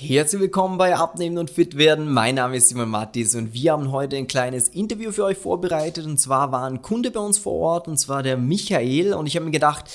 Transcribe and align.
Herzlich 0.00 0.40
willkommen 0.40 0.78
bei 0.78 0.94
Abnehmen 0.94 1.38
und 1.38 1.50
Fit 1.50 1.76
werden. 1.76 2.12
Mein 2.12 2.36
Name 2.36 2.58
ist 2.58 2.68
Simon 2.68 2.88
Mattis 2.88 3.34
und 3.34 3.52
wir 3.52 3.72
haben 3.72 3.90
heute 3.90 4.16
ein 4.16 4.28
kleines 4.28 4.68
Interview 4.68 5.10
für 5.10 5.24
euch 5.24 5.36
vorbereitet. 5.36 6.06
Und 6.06 6.20
zwar 6.20 6.52
war 6.52 6.70
ein 6.70 6.82
Kunde 6.82 7.10
bei 7.10 7.18
uns 7.18 7.36
vor 7.36 7.54
Ort 7.54 7.88
und 7.88 7.98
zwar 7.98 8.22
der 8.22 8.36
Michael. 8.36 9.12
Und 9.12 9.26
ich 9.26 9.34
habe 9.34 9.46
mir 9.46 9.50
gedacht, 9.50 9.86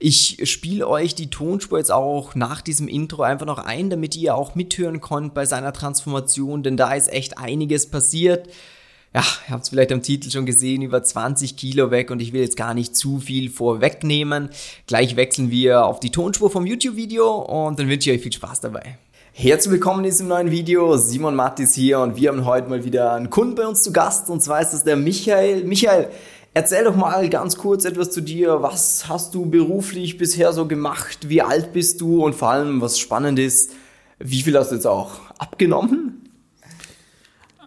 ich 0.00 0.40
spiele 0.50 0.88
euch 0.88 1.14
die 1.14 1.30
Tonspur 1.30 1.78
jetzt 1.78 1.92
auch 1.92 2.34
nach 2.34 2.60
diesem 2.60 2.88
Intro 2.88 3.22
einfach 3.22 3.46
noch 3.46 3.60
ein, 3.60 3.88
damit 3.88 4.16
ihr 4.16 4.34
auch 4.34 4.56
mithören 4.56 5.00
konnt 5.00 5.32
bei 5.32 5.46
seiner 5.46 5.72
Transformation, 5.72 6.64
denn 6.64 6.76
da 6.76 6.92
ist 6.94 7.12
echt 7.12 7.38
einiges 7.38 7.88
passiert. 7.88 8.48
Ja, 9.14 9.22
ihr 9.46 9.52
habt 9.52 9.62
es 9.62 9.68
vielleicht 9.68 9.92
am 9.92 10.02
Titel 10.02 10.28
schon 10.32 10.44
gesehen, 10.44 10.82
über 10.82 11.04
20 11.04 11.56
Kilo 11.56 11.92
weg 11.92 12.10
und 12.10 12.20
ich 12.20 12.32
will 12.32 12.40
jetzt 12.40 12.56
gar 12.56 12.74
nicht 12.74 12.96
zu 12.96 13.20
viel 13.20 13.48
vorwegnehmen. 13.48 14.50
Gleich 14.88 15.14
wechseln 15.14 15.52
wir 15.52 15.86
auf 15.86 16.00
die 16.00 16.10
Tonspur 16.10 16.50
vom 16.50 16.66
YouTube-Video 16.66 17.32
und 17.32 17.78
dann 17.78 17.88
wünsche 17.88 18.10
ich 18.10 18.16
euch 18.16 18.22
viel 18.24 18.32
Spaß 18.32 18.60
dabei. 18.62 18.98
Herzlich 19.34 19.72
willkommen 19.72 20.00
in 20.00 20.10
diesem 20.10 20.28
neuen 20.28 20.50
Video. 20.50 20.98
Simon 20.98 21.34
Mattis 21.34 21.72
hier 21.72 22.00
und 22.00 22.16
wir 22.16 22.28
haben 22.28 22.44
heute 22.44 22.68
mal 22.68 22.84
wieder 22.84 23.14
einen 23.14 23.30
Kunden 23.30 23.54
bei 23.54 23.66
uns 23.66 23.82
zu 23.82 23.90
Gast 23.90 24.28
und 24.28 24.42
zwar 24.42 24.60
ist 24.60 24.74
das 24.74 24.84
der 24.84 24.94
Michael. 24.96 25.64
Michael, 25.64 26.10
erzähl 26.52 26.84
doch 26.84 26.94
mal 26.94 27.30
ganz 27.30 27.56
kurz 27.56 27.86
etwas 27.86 28.10
zu 28.10 28.20
dir. 28.20 28.60
Was 28.60 29.08
hast 29.08 29.34
du 29.34 29.46
beruflich 29.46 30.18
bisher 30.18 30.52
so 30.52 30.68
gemacht? 30.68 31.30
Wie 31.30 31.40
alt 31.40 31.72
bist 31.72 32.02
du? 32.02 32.22
Und 32.22 32.34
vor 32.34 32.50
allem, 32.50 32.82
was 32.82 32.98
spannend 32.98 33.38
ist, 33.38 33.72
wie 34.18 34.42
viel 34.42 34.56
hast 34.56 34.70
du 34.70 34.74
jetzt 34.74 34.86
auch 34.86 35.12
abgenommen? 35.38 36.11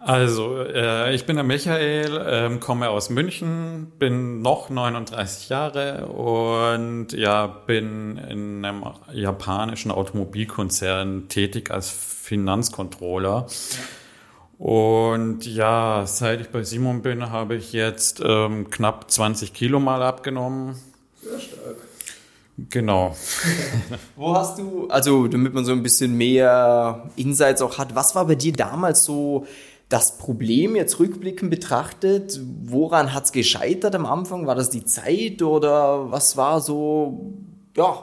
Also, 0.06 0.62
äh, 0.62 1.12
ich 1.16 1.26
bin 1.26 1.34
der 1.34 1.44
Michael, 1.44 2.24
ähm, 2.28 2.60
komme 2.60 2.90
aus 2.90 3.10
München, 3.10 3.90
bin 3.98 4.40
noch 4.40 4.70
39 4.70 5.48
Jahre 5.48 6.06
und 6.06 7.12
ja, 7.12 7.48
bin 7.48 8.16
in 8.16 8.64
einem 8.64 8.84
japanischen 9.12 9.90
Automobilkonzern 9.90 11.28
tätig 11.28 11.72
als 11.72 11.90
Finanzcontroller. 11.90 13.48
Und 14.58 15.44
ja, 15.44 16.04
seit 16.06 16.40
ich 16.40 16.50
bei 16.50 16.62
Simon 16.62 17.02
bin, 17.02 17.30
habe 17.30 17.56
ich 17.56 17.72
jetzt 17.72 18.22
ähm, 18.24 18.70
knapp 18.70 19.10
20 19.10 19.54
Kilo 19.54 19.80
mal 19.80 20.04
abgenommen. 20.04 20.76
Sehr 21.20 21.40
stark. 21.40 21.76
Genau. 22.70 23.16
Wo 24.14 24.36
hast 24.36 24.56
du, 24.58 24.86
also 24.86 25.26
damit 25.26 25.52
man 25.52 25.64
so 25.64 25.72
ein 25.72 25.82
bisschen 25.82 26.16
mehr 26.16 27.10
Insights 27.16 27.60
auch 27.60 27.76
hat, 27.76 27.96
was 27.96 28.14
war 28.14 28.24
bei 28.24 28.36
dir 28.36 28.52
damals 28.52 29.02
so 29.02 29.46
das 29.88 30.18
Problem 30.18 30.74
jetzt 30.74 30.98
rückblickend 30.98 31.50
betrachtet, 31.50 32.40
woran 32.64 33.14
hat 33.14 33.24
es 33.26 33.32
gescheitert 33.32 33.94
am 33.94 34.06
Anfang? 34.06 34.46
War 34.46 34.56
das 34.56 34.70
die 34.70 34.84
Zeit 34.84 35.42
oder 35.42 36.10
was 36.10 36.36
war 36.36 36.60
so, 36.60 37.34
ja? 37.76 38.02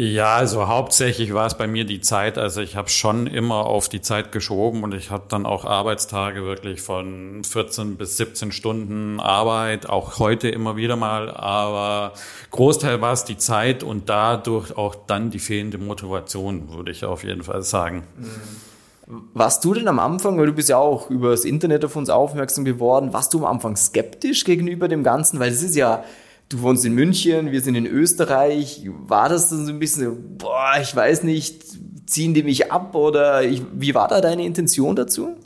Ja, 0.00 0.36
also 0.36 0.68
hauptsächlich 0.68 1.34
war 1.34 1.46
es 1.46 1.56
bei 1.56 1.66
mir 1.66 1.84
die 1.84 2.00
Zeit. 2.00 2.38
Also 2.38 2.60
ich 2.60 2.76
habe 2.76 2.88
schon 2.88 3.26
immer 3.26 3.66
auf 3.66 3.88
die 3.88 4.00
Zeit 4.00 4.30
geschoben 4.30 4.84
und 4.84 4.94
ich 4.94 5.10
habe 5.10 5.24
dann 5.28 5.44
auch 5.44 5.64
Arbeitstage 5.64 6.44
wirklich 6.44 6.80
von 6.80 7.42
14 7.42 7.96
bis 7.96 8.16
17 8.16 8.52
Stunden 8.52 9.18
Arbeit, 9.18 9.88
auch 9.88 10.20
heute 10.20 10.50
immer 10.50 10.76
wieder 10.76 10.94
mal. 10.94 11.32
Aber 11.32 12.12
Großteil 12.52 13.00
war 13.00 13.12
es 13.12 13.24
die 13.24 13.38
Zeit 13.38 13.82
und 13.82 14.08
dadurch 14.08 14.76
auch 14.76 14.94
dann 14.94 15.30
die 15.30 15.40
fehlende 15.40 15.78
Motivation, 15.78 16.72
würde 16.72 16.92
ich 16.92 17.04
auf 17.04 17.24
jeden 17.24 17.42
Fall 17.42 17.62
sagen. 17.62 18.04
Mhm. 18.16 18.77
Warst 19.32 19.64
du 19.64 19.72
denn 19.72 19.88
am 19.88 19.98
Anfang, 19.98 20.38
weil 20.38 20.46
du 20.46 20.52
bist 20.52 20.68
ja 20.68 20.76
auch 20.76 21.08
über 21.08 21.30
das 21.30 21.44
Internet 21.44 21.84
auf 21.84 21.96
uns 21.96 22.10
aufmerksam 22.10 22.64
geworden, 22.64 23.14
warst 23.14 23.32
du 23.32 23.38
am 23.38 23.46
Anfang 23.46 23.74
skeptisch 23.74 24.44
gegenüber 24.44 24.86
dem 24.86 25.02
Ganzen? 25.02 25.40
Weil 25.40 25.50
es 25.50 25.62
ist 25.62 25.76
ja, 25.76 26.04
du 26.50 26.60
wohnst 26.60 26.84
in 26.84 26.94
München, 26.94 27.50
wir 27.50 27.62
sind 27.62 27.74
in 27.74 27.86
Österreich. 27.86 28.86
War 29.06 29.30
das 29.30 29.48
dann 29.48 29.64
so 29.64 29.72
ein 29.72 29.78
bisschen, 29.78 30.36
boah, 30.36 30.74
ich 30.82 30.94
weiß 30.94 31.22
nicht, 31.22 31.64
ziehen 32.06 32.34
die 32.34 32.42
mich 32.42 32.70
ab 32.70 32.94
oder 32.94 33.42
ich, 33.42 33.62
wie 33.72 33.94
war 33.94 34.08
da 34.08 34.20
deine 34.20 34.44
Intention 34.44 34.94
dazu? 34.94 35.36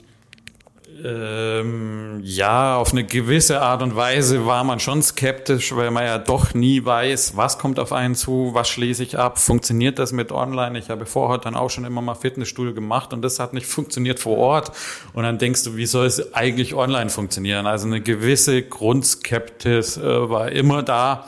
Ähm, 1.05 2.21
ja, 2.23 2.77
auf 2.77 2.93
eine 2.93 3.03
gewisse 3.03 3.61
Art 3.61 3.83
und 3.83 3.97
Weise 3.97 4.47
war 4.47 4.63
man 4.63 4.79
schon 4.79 5.03
skeptisch, 5.03 5.75
weil 5.75 5.91
man 5.91 6.05
ja 6.05 6.19
doch 6.19 6.55
nie 6.55 6.85
weiß, 6.85 7.37
was 7.37 7.59
kommt 7.59 7.81
auf 7.81 7.93
einen 7.93 8.15
zu, 8.15 8.51
was 8.53 8.69
schließe 8.69 9.03
ich 9.03 9.19
ab, 9.19 9.39
funktioniert 9.39 9.99
das 9.99 10.13
mit 10.13 10.31
online? 10.31 10.79
Ich 10.79 10.91
habe 10.91 11.07
vorher 11.07 11.39
dann 11.39 11.57
auch 11.57 11.71
schon 11.71 11.85
immer 11.85 12.03
mal 12.03 12.15
Fitnessstudio 12.15 12.73
gemacht 12.73 13.13
und 13.13 13.23
das 13.23 13.41
hat 13.41 13.53
nicht 13.53 13.67
funktioniert 13.67 14.21
vor 14.21 14.39
Ort. 14.39 14.73
Und 15.13 15.25
dann 15.25 15.39
denkst 15.39 15.65
du, 15.65 15.77
wie 15.77 15.87
soll 15.87 16.07
es 16.07 16.35
eigentlich 16.35 16.75
online 16.75 17.11
funktionieren? 17.11 17.67
Also 17.67 17.89
eine 17.89 18.01
gewisse 18.01 18.63
Grundskeptis 18.63 19.97
äh, 19.97 20.31
war 20.31 20.53
immer 20.53 20.85
da. 20.85 21.27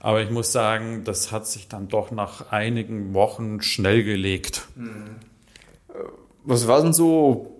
Aber 0.00 0.20
ich 0.20 0.30
muss 0.30 0.52
sagen, 0.52 1.04
das 1.04 1.32
hat 1.32 1.46
sich 1.46 1.68
dann 1.68 1.88
doch 1.88 2.10
nach 2.10 2.52
einigen 2.52 3.14
Wochen 3.14 3.62
schnell 3.62 4.04
gelegt. 4.04 4.68
Hm. 4.76 5.16
Was 6.44 6.68
war 6.68 6.82
denn 6.82 6.92
so 6.92 7.55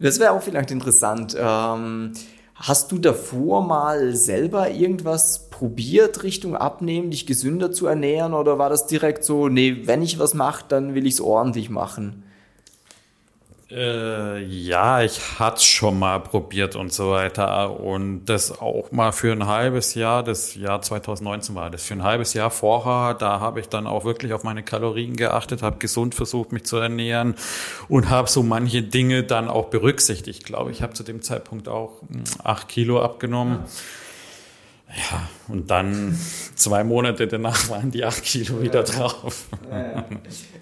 das 0.00 0.20
wäre 0.20 0.32
auch 0.32 0.42
vielleicht 0.42 0.70
interessant. 0.70 1.36
Ähm, 1.38 2.12
hast 2.54 2.92
du 2.92 2.98
davor 2.98 3.64
mal 3.64 4.14
selber 4.14 4.70
irgendwas 4.70 5.48
probiert 5.50 6.22
Richtung 6.22 6.54
Abnehmen, 6.54 7.10
dich 7.10 7.26
gesünder 7.26 7.72
zu 7.72 7.86
ernähren 7.86 8.34
oder 8.34 8.58
war 8.58 8.68
das 8.68 8.86
direkt 8.86 9.24
so, 9.24 9.48
nee, 9.48 9.82
wenn 9.84 10.02
ich 10.02 10.18
was 10.18 10.34
mache, 10.34 10.64
dann 10.68 10.94
will 10.94 11.06
ich 11.06 11.14
es 11.14 11.20
ordentlich 11.20 11.70
machen? 11.70 12.24
Äh, 13.68 14.44
ja, 14.44 15.02
ich 15.02 15.40
hatte 15.40 15.60
schon 15.60 15.98
mal 15.98 16.20
probiert 16.20 16.76
und 16.76 16.92
so 16.92 17.10
weiter. 17.10 17.80
Und 17.80 18.26
das 18.26 18.60
auch 18.60 18.92
mal 18.92 19.10
für 19.10 19.32
ein 19.32 19.46
halbes 19.46 19.94
Jahr, 19.94 20.22
das 20.22 20.54
Jahr 20.54 20.82
2019 20.82 21.54
war 21.56 21.68
das, 21.70 21.82
für 21.82 21.94
ein 21.94 22.04
halbes 22.04 22.32
Jahr 22.32 22.50
vorher, 22.50 23.14
da 23.14 23.40
habe 23.40 23.58
ich 23.58 23.68
dann 23.68 23.88
auch 23.88 24.04
wirklich 24.04 24.32
auf 24.32 24.44
meine 24.44 24.62
Kalorien 24.62 25.16
geachtet, 25.16 25.62
habe 25.62 25.78
gesund 25.78 26.14
versucht, 26.14 26.52
mich 26.52 26.64
zu 26.64 26.76
ernähren 26.76 27.34
und 27.88 28.08
habe 28.08 28.28
so 28.28 28.44
manche 28.44 28.82
Dinge 28.82 29.24
dann 29.24 29.48
auch 29.48 29.66
berücksichtigt. 29.66 30.38
Ich 30.38 30.44
glaube, 30.44 30.70
ich 30.70 30.82
habe 30.82 30.92
zu 30.92 31.02
dem 31.02 31.20
Zeitpunkt 31.20 31.66
auch 31.68 32.02
hm, 32.02 32.22
acht 32.44 32.68
Kilo 32.68 33.02
abgenommen. 33.02 33.64
Ja, 34.88 35.28
und 35.48 35.70
dann 35.72 36.16
zwei 36.54 36.84
Monate 36.84 37.26
danach 37.26 37.68
waren 37.68 37.90
die 37.90 38.04
acht 38.04 38.22
Kilo 38.22 38.62
wieder 38.62 38.84
drauf. 38.84 39.46
Ja, 39.68 40.04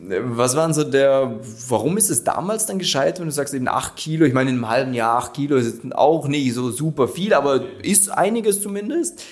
was 0.00 0.56
waren 0.56 0.72
so 0.72 0.84
der, 0.84 1.40
warum 1.68 1.96
ist 1.96 2.08
es 2.08 2.22
damals 2.22 2.66
dann 2.66 2.78
gescheit, 2.78 3.18
wenn 3.18 3.26
du 3.26 3.32
sagst 3.32 3.52
eben 3.52 3.68
8 3.68 3.96
Kilo? 3.96 4.24
Ich 4.24 4.32
meine, 4.32 4.50
in 4.50 4.56
einem 4.56 4.68
halben 4.68 4.94
Jahr 4.94 5.18
8 5.18 5.34
Kilo 5.34 5.56
ist 5.56 5.80
auch 5.92 6.28
nicht 6.28 6.54
so 6.54 6.70
super 6.70 7.08
viel, 7.08 7.34
aber 7.34 7.62
ist 7.82 8.10
einiges 8.10 8.62
zumindest. 8.62 9.24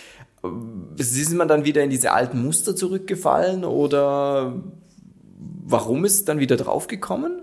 Ist 0.96 1.34
man 1.34 1.48
dann 1.48 1.64
wieder 1.64 1.82
in 1.82 1.90
diese 1.90 2.12
alten 2.12 2.44
Muster 2.44 2.74
zurückgefallen 2.74 3.64
oder 3.64 4.54
warum 5.64 6.04
ist 6.04 6.14
es 6.14 6.24
dann 6.24 6.40
wieder 6.40 6.56
draufgekommen? 6.56 7.42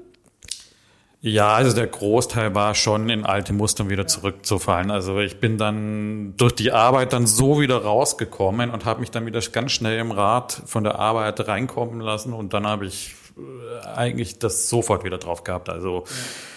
Ja, 1.25 1.53
also 1.53 1.73
der 1.73 1.87
Großteil 1.87 2.53
war 2.53 2.75
schon 2.75 3.07
in 3.07 3.25
alte 3.25 3.53
Muster 3.53 3.87
wieder 3.87 4.07
zurückzufallen. 4.07 4.91
Also 4.91 5.19
ich 5.19 5.39
bin 5.39 5.57
dann 5.57 6.35
durch 6.35 6.53
die 6.53 6.73
Arbeit 6.73 7.13
dann 7.13 7.27
so 7.27 7.61
wieder 7.61 7.81
rausgekommen 7.81 8.69
und 8.71 8.83
habe 8.83 8.99
mich 8.99 9.09
dann 9.09 9.25
wieder 9.25 9.39
ganz 9.39 9.71
schnell 9.71 9.99
im 9.99 10.11
Rad 10.11 10.51
von 10.65 10.83
der 10.83 10.99
Arbeit 10.99 11.47
reinkommen 11.47 12.01
lassen 12.01 12.33
und 12.33 12.53
dann 12.53 12.67
habe 12.67 12.85
ich 12.87 13.15
äh, 13.37 13.87
eigentlich 13.87 14.37
das 14.37 14.67
sofort 14.67 15.05
wieder 15.05 15.17
drauf 15.17 15.45
gehabt. 15.45 15.69
Also 15.69 16.03
ja 16.07 16.52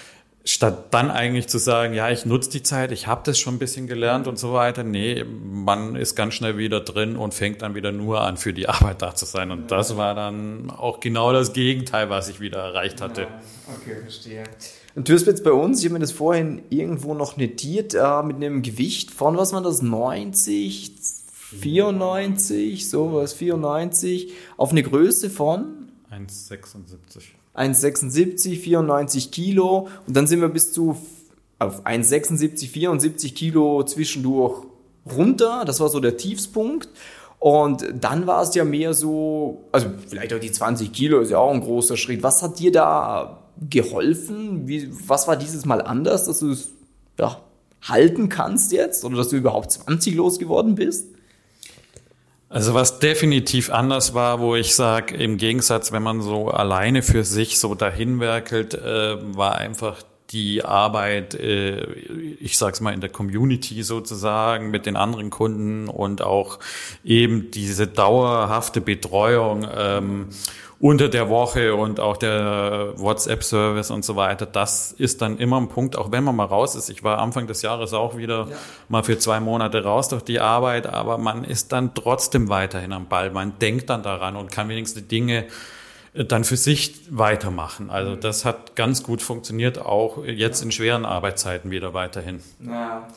statt 0.47 0.95
dann 0.95 1.11
eigentlich 1.11 1.49
zu 1.49 1.59
sagen, 1.59 1.93
ja, 1.93 2.09
ich 2.09 2.25
nutze 2.25 2.51
die 2.51 2.63
Zeit, 2.63 2.93
ich 2.93 3.09
habe 3.09 3.23
das 3.25 3.39
schon 3.39 3.57
ein 3.57 3.59
bisschen 3.59 3.89
gelernt 3.89 4.29
und 4.29 4.39
so 4.39 4.53
weiter. 4.53 4.85
Nee, 4.85 5.25
man 5.25 5.97
ist 5.97 6.15
ganz 6.15 6.35
schnell 6.35 6.57
wieder 6.57 6.81
drin 6.81 7.17
und 7.17 7.35
fängt 7.35 7.63
dann 7.63 7.75
wieder 7.75 7.91
nur 7.91 8.21
an, 8.21 8.37
für 8.37 8.53
die 8.53 8.69
Arbeit 8.69 9.03
da 9.03 9.15
zu 9.15 9.25
sein. 9.25 9.51
Und 9.51 9.73
das 9.73 9.97
war 9.97 10.15
dann 10.15 10.71
auch 10.71 11.01
genau 11.01 11.33
das 11.33 11.53
Gegenteil, 11.53 12.11
was 12.11 12.29
ich 12.29 12.39
wieder 12.39 12.59
erreicht 12.59 13.01
hatte. 13.01 13.23
Ja, 13.23 13.29
okay, 13.75 13.97
verstehe. 14.03 14.45
Und 14.95 15.09
du 15.09 15.15
hast 15.15 15.27
jetzt 15.27 15.43
bei 15.43 15.53
uns, 15.53 15.81
ich 15.81 15.87
habe 15.87 15.95
mir 15.95 16.01
das 16.01 16.13
vorhin 16.13 16.63
irgendwo 16.71 17.15
noch 17.15 17.37
notiert, 17.37 17.95
äh, 17.95 18.23
mit 18.23 18.37
einem 18.37 18.63
Gewicht 18.63 19.11
von, 19.11 19.37
was 19.37 19.53
war 19.53 19.63
das, 19.63 19.83
90, 19.83 20.93
94, 21.61 22.89
sowas, 22.89 23.33
94, 23.33 24.33
auf 24.57 24.71
eine 24.71 24.85
Größe 24.85 25.29
von? 25.29 25.91
1,76. 26.11 27.36
1,76, 27.57 28.59
94 28.61 29.31
Kilo 29.31 29.89
und 30.07 30.17
dann 30.17 30.27
sind 30.27 30.41
wir 30.41 30.49
bis 30.49 30.73
zu 30.73 30.97
auf 31.59 31.87
1,76, 31.87 32.69
74 32.69 33.35
Kilo 33.35 33.83
zwischendurch 33.85 34.65
runter. 35.11 35.65
Das 35.65 35.81
war 35.81 35.89
so 35.89 36.01
der 36.01 36.17
Tiefspunkt. 36.17 36.89
Und 37.39 37.85
dann 38.01 38.27
war 38.27 38.43
es 38.43 38.55
ja 38.55 38.65
mehr 38.65 38.95
so, 38.95 39.65
also 39.73 39.89
vielleicht 40.09 40.33
auch 40.33 40.41
die 40.41 40.51
20 40.51 40.93
Kilo 40.93 41.21
ist 41.21 41.31
ja 41.31 41.39
auch 41.39 41.53
ein 41.53 41.61
großer 41.61 41.97
Schritt. 41.97 42.23
Was 42.23 42.43
hat 42.43 42.59
dir 42.59 42.73
da 42.73 43.43
geholfen? 43.71 44.67
Wie, 44.67 44.91
was 45.07 45.29
war 45.29 45.37
dieses 45.37 45.65
Mal 45.65 45.81
anders, 45.83 46.25
dass 46.25 46.41
du 46.41 46.51
es 46.51 46.71
ja, 47.19 47.41
halten 47.83 48.29
kannst 48.29 48.73
jetzt 48.73 49.05
oder 49.05 49.17
dass 49.17 49.29
du 49.29 49.37
überhaupt 49.37 49.71
20 49.71 50.15
losgeworden 50.15 50.75
bist? 50.75 51.09
Also 52.49 52.75
was 52.75 53.01
definitiv 53.01 53.71
anders 53.71 54.15
war, 54.15 54.41
wo 54.41 54.55
ich 54.55 54.75
sage, 54.75 55.17
im 55.17 55.37
Gegensatz, 55.37 55.91
wenn 55.91 56.03
man 56.03 56.23
so 56.23 56.49
alleine 56.49 57.03
für 57.03 57.25
sich 57.25 57.59
so 57.59 57.75
dahin 57.75 58.21
werkelt, 58.21 58.75
äh, 58.75 59.17
war 59.37 59.57
einfach 59.57 60.03
die 60.31 60.65
Arbeit, 60.65 61.35
äh, 61.35 61.85
ich 62.41 62.57
sag's 62.59 62.81
mal 62.81 62.93
in 62.93 63.01
der 63.01 63.11
Community 63.11 63.83
sozusagen 63.83 64.71
mit 64.71 64.87
den 64.87 64.97
anderen 64.97 65.31
Kunden 65.31 65.89
und 65.89 66.23
auch 66.23 66.59
eben 67.05 67.51
diese 67.51 67.87
dauerhafte 67.87 68.81
Betreuung. 68.81 69.67
Ähm, 69.77 70.29
unter 70.79 71.09
der 71.09 71.31
Woche 71.31 71.75
und 71.75 72.01
auch 72.01 72.19
der 72.19 72.93
WhatsApp-Service 72.97 73.91
und 73.91 74.05
so 74.05 74.15
weiter, 74.17 74.45
das 74.45 74.93
ist 74.93 75.23
dann 75.23 75.39
immer 75.39 75.59
ein 75.59 75.69
Punkt, 75.69 75.97
auch 75.97 76.13
wenn 76.13 76.23
man 76.23 76.37
mal 76.37 76.45
raus 76.45 76.75
ist. 76.75 76.91
Ich 76.91 77.03
war 77.03 77.19
Anfang 77.19 77.47
des 77.47 77.63
Jahres 77.63 77.95
auch 77.95 78.17
wieder 78.17 78.49
ja. 78.51 78.57
mal 78.89 79.03
für 79.03 79.19
zwei 79.19 79.41
Monate 79.41 79.83
raus 79.83 80.11
durch 80.11 80.23
die 80.23 80.39
Arbeit, 80.39 80.87
aber 80.87 81.17
man 81.17 81.45
ist 81.45 81.73
dann 81.73 81.95
trotzdem 81.95 82.51
weiterhin 82.51 82.93
am 82.93 83.09
Ball. 83.09 83.31
Man 83.31 83.59
denkt 83.59 83.89
dann 83.89 84.03
daran 84.03 84.37
und 84.37 84.53
kann 84.53 84.69
wenigstens 84.69 85.03
die 85.03 85.09
Dinge 85.09 85.47
äh, 86.13 86.27
dann 86.27 86.45
für 86.45 86.59
sich 86.59 86.95
weitermachen. 87.11 87.89
Also 87.89 88.13
mhm. 88.13 88.21
das 88.21 88.45
hat 88.45 88.77
ganz 88.77 89.03
gut 89.03 89.23
funktioniert, 89.23 89.79
auch 89.79 90.25
jetzt 90.25 90.63
in 90.63 90.73
schweren 90.73 91.07
Arbeitszeiten 91.07 91.71
wieder 91.71 91.95
weiterhin. 91.95 92.43
Ja. 92.61 93.09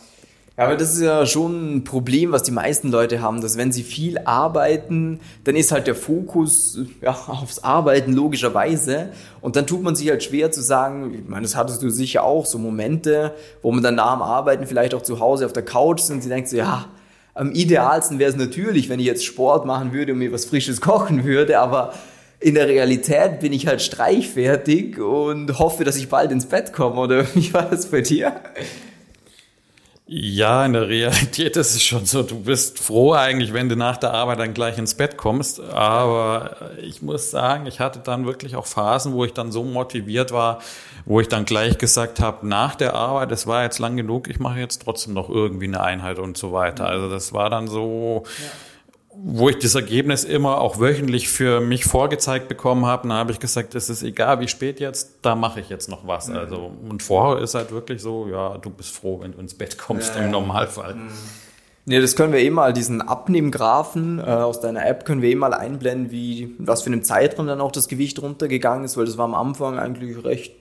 Ja, 0.59 0.65
aber 0.65 0.75
das 0.75 0.91
ist 0.91 1.01
ja 1.01 1.25
schon 1.25 1.77
ein 1.77 1.83
Problem, 1.85 2.33
was 2.33 2.43
die 2.43 2.51
meisten 2.51 2.91
Leute 2.91 3.21
haben, 3.21 3.39
dass 3.39 3.57
wenn 3.57 3.71
sie 3.71 3.81
viel 3.81 4.17
arbeiten, 4.25 5.21
dann 5.45 5.55
ist 5.55 5.71
halt 5.71 5.87
der 5.87 5.95
Fokus 5.95 6.77
ja, 7.01 7.11
aufs 7.27 7.63
Arbeiten 7.63 8.11
logischerweise. 8.11 9.07
Und 9.39 9.55
dann 9.55 9.65
tut 9.65 9.81
man 9.81 9.95
sich 9.95 10.09
halt 10.09 10.21
schwer 10.21 10.51
zu 10.51 10.61
sagen, 10.61 11.13
ich 11.13 11.29
meine, 11.29 11.43
das 11.43 11.55
hattest 11.55 11.81
du 11.81 11.89
sicher 11.89 12.25
auch, 12.25 12.45
so 12.45 12.57
Momente, 12.57 13.33
wo 13.61 13.71
man 13.71 13.81
dann 13.81 13.95
nach 13.95 14.11
dem 14.15 14.21
Arbeiten 14.21 14.67
vielleicht 14.67 14.93
auch 14.93 15.01
zu 15.01 15.21
Hause 15.21 15.45
auf 15.45 15.53
der 15.53 15.63
Couch 15.63 16.01
sind 16.01 16.17
und 16.17 16.21
sie 16.23 16.29
denkt 16.29 16.49
so, 16.49 16.57
ja, 16.57 16.87
am 17.35 17.53
idealsten 17.53 18.19
wäre 18.19 18.29
es 18.29 18.35
natürlich, 18.35 18.89
wenn 18.89 18.99
ich 18.99 19.05
jetzt 19.05 19.23
Sport 19.23 19.65
machen 19.65 19.93
würde 19.93 20.11
und 20.11 20.19
mir 20.19 20.33
was 20.33 20.43
Frisches 20.43 20.81
kochen 20.81 21.23
würde, 21.23 21.57
aber 21.57 21.93
in 22.41 22.55
der 22.55 22.67
Realität 22.67 23.39
bin 23.39 23.53
ich 23.53 23.65
halt 23.65 23.81
streichfertig 23.81 24.99
und 24.99 25.57
hoffe, 25.57 25.85
dass 25.85 25.95
ich 25.95 26.09
bald 26.09 26.33
ins 26.33 26.47
Bett 26.47 26.73
komme. 26.73 26.99
Oder 26.99 27.25
wie 27.33 27.53
war 27.53 27.69
das 27.69 27.85
bei 27.85 28.01
dir? 28.01 28.33
Ja, 30.11 30.65
in 30.65 30.73
der 30.73 30.87
Realität 30.87 31.55
ist 31.55 31.75
es 31.75 31.83
schon 31.83 32.07
so. 32.07 32.23
Du 32.23 32.39
bist 32.39 32.79
froh 32.79 33.13
eigentlich, 33.13 33.53
wenn 33.53 33.69
du 33.69 33.75
nach 33.75 33.97
der 33.97 34.11
Arbeit 34.11 34.39
dann 34.39 34.55
gleich 34.55 34.79
ins 34.79 34.95
Bett 34.95 35.17
kommst. 35.17 35.59
Aber 35.59 36.55
ich 36.81 37.03
muss 37.03 37.29
sagen, 37.29 37.67
ich 37.67 37.79
hatte 37.79 37.99
dann 37.99 38.25
wirklich 38.25 38.55
auch 38.55 38.65
Phasen, 38.65 39.13
wo 39.13 39.23
ich 39.23 39.33
dann 39.33 39.51
so 39.51 39.63
motiviert 39.63 40.31
war, 40.31 40.63
wo 41.05 41.21
ich 41.21 41.27
dann 41.27 41.45
gleich 41.45 41.77
gesagt 41.77 42.21
habe, 42.21 42.47
nach 42.47 42.73
der 42.73 42.95
Arbeit, 42.95 43.31
es 43.31 43.45
war 43.45 43.61
jetzt 43.61 43.77
lang 43.77 43.97
genug, 43.97 44.29
ich 44.29 44.39
mache 44.39 44.59
jetzt 44.59 44.81
trotzdem 44.81 45.13
noch 45.13 45.29
irgendwie 45.29 45.67
eine 45.67 45.81
Einheit 45.81 46.17
und 46.17 46.39
so 46.39 46.53
weiter. 46.53 46.87
Also 46.87 47.07
das 47.07 47.31
war 47.31 47.51
dann 47.51 47.67
so. 47.67 48.23
Ja 48.25 48.49
wo 49.21 49.49
ich 49.49 49.59
das 49.59 49.75
Ergebnis 49.75 50.23
immer 50.23 50.59
auch 50.59 50.79
wöchentlich 50.79 51.29
für 51.29 51.59
mich 51.59 51.85
vorgezeigt 51.85 52.47
bekommen 52.47 52.85
habe, 52.85 53.07
dann 53.07 53.17
habe 53.17 53.31
ich 53.31 53.39
gesagt, 53.39 53.75
es 53.75 53.89
ist 53.89 54.03
egal, 54.03 54.39
wie 54.39 54.47
spät 54.47 54.79
jetzt, 54.79 55.17
da 55.21 55.35
mache 55.35 55.59
ich 55.59 55.69
jetzt 55.69 55.89
noch 55.89 56.07
was. 56.07 56.27
Mhm. 56.27 56.37
Also 56.37 56.71
und 56.89 57.03
vorher 57.03 57.43
ist 57.43 57.55
halt 57.55 57.71
wirklich 57.71 58.01
so, 58.01 58.27
ja, 58.27 58.57
du 58.57 58.69
bist 58.69 58.95
froh, 58.95 59.19
wenn 59.21 59.33
du 59.33 59.39
ins 59.39 59.53
Bett 59.53 59.77
kommst 59.77 60.15
ja, 60.15 60.21
im 60.21 60.31
Normalfall. 60.31 60.95
Mhm. 60.95 61.09
Nee, 61.85 61.99
das 61.99 62.15
können 62.15 62.33
wir 62.33 62.39
eh 62.39 62.49
mal, 62.49 62.71
diesen 62.71 63.01
Abnehmgraphen 63.01 64.19
äh, 64.19 64.23
aus 64.23 64.59
deiner 64.59 64.85
App 64.85 65.05
können 65.05 65.21
wir 65.21 65.29
eh 65.29 65.35
mal 65.35 65.53
einblenden, 65.53 66.11
wie, 66.11 66.55
was 66.59 66.83
für 66.83 66.91
einen 66.91 67.03
Zeitraum 67.03 67.47
dann 67.47 67.61
auch 67.61 67.71
das 67.71 67.87
Gewicht 67.87 68.21
runtergegangen 68.21 68.85
ist, 68.85 68.95
weil 68.95 69.05
das 69.05 69.17
war 69.17 69.25
am 69.25 69.33
Anfang 69.33 69.79
eigentlich 69.79 70.23
recht 70.23 70.53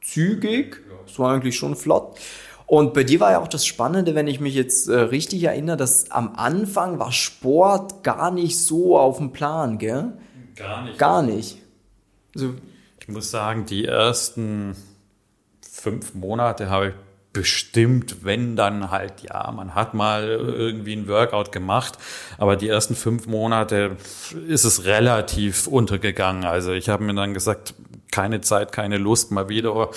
zügig. 0.00 0.82
Es 1.06 1.18
war 1.18 1.34
eigentlich 1.34 1.56
schon 1.56 1.76
flott. 1.76 2.18
Und 2.66 2.94
bei 2.94 3.04
dir 3.04 3.20
war 3.20 3.30
ja 3.30 3.40
auch 3.40 3.48
das 3.48 3.64
Spannende, 3.64 4.14
wenn 4.14 4.26
ich 4.26 4.40
mich 4.40 4.54
jetzt 4.54 4.88
äh, 4.88 4.96
richtig 4.96 5.44
erinnere, 5.44 5.76
dass 5.76 6.10
am 6.10 6.34
Anfang 6.34 6.98
war 6.98 7.12
Sport 7.12 8.02
gar 8.02 8.30
nicht 8.32 8.58
so 8.58 8.98
auf 8.98 9.18
dem 9.18 9.32
Plan, 9.32 9.78
gell? 9.78 10.14
Gar 10.56 10.84
nicht. 10.84 10.98
Gar 10.98 11.22
nicht. 11.22 11.58
Also, 12.34 12.54
ich 13.00 13.08
muss 13.08 13.30
sagen, 13.30 13.66
die 13.66 13.84
ersten 13.84 14.74
fünf 15.60 16.14
Monate 16.14 16.68
habe 16.68 16.88
ich 16.88 16.94
bestimmt, 17.32 18.24
wenn 18.24 18.56
dann 18.56 18.90
halt, 18.90 19.20
ja, 19.20 19.52
man 19.52 19.74
hat 19.74 19.92
mal 19.92 20.26
irgendwie 20.26 20.94
ein 20.94 21.06
Workout 21.06 21.52
gemacht, 21.52 21.98
aber 22.38 22.56
die 22.56 22.66
ersten 22.66 22.96
fünf 22.96 23.26
Monate 23.26 23.98
ist 24.48 24.64
es 24.64 24.86
relativ 24.86 25.66
untergegangen. 25.66 26.44
Also 26.44 26.72
ich 26.72 26.88
habe 26.88 27.04
mir 27.04 27.14
dann 27.14 27.34
gesagt, 27.34 27.74
keine 28.10 28.40
Zeit, 28.40 28.72
keine 28.72 28.98
Lust 28.98 29.30
mal 29.30 29.48
wieder. 29.48 29.90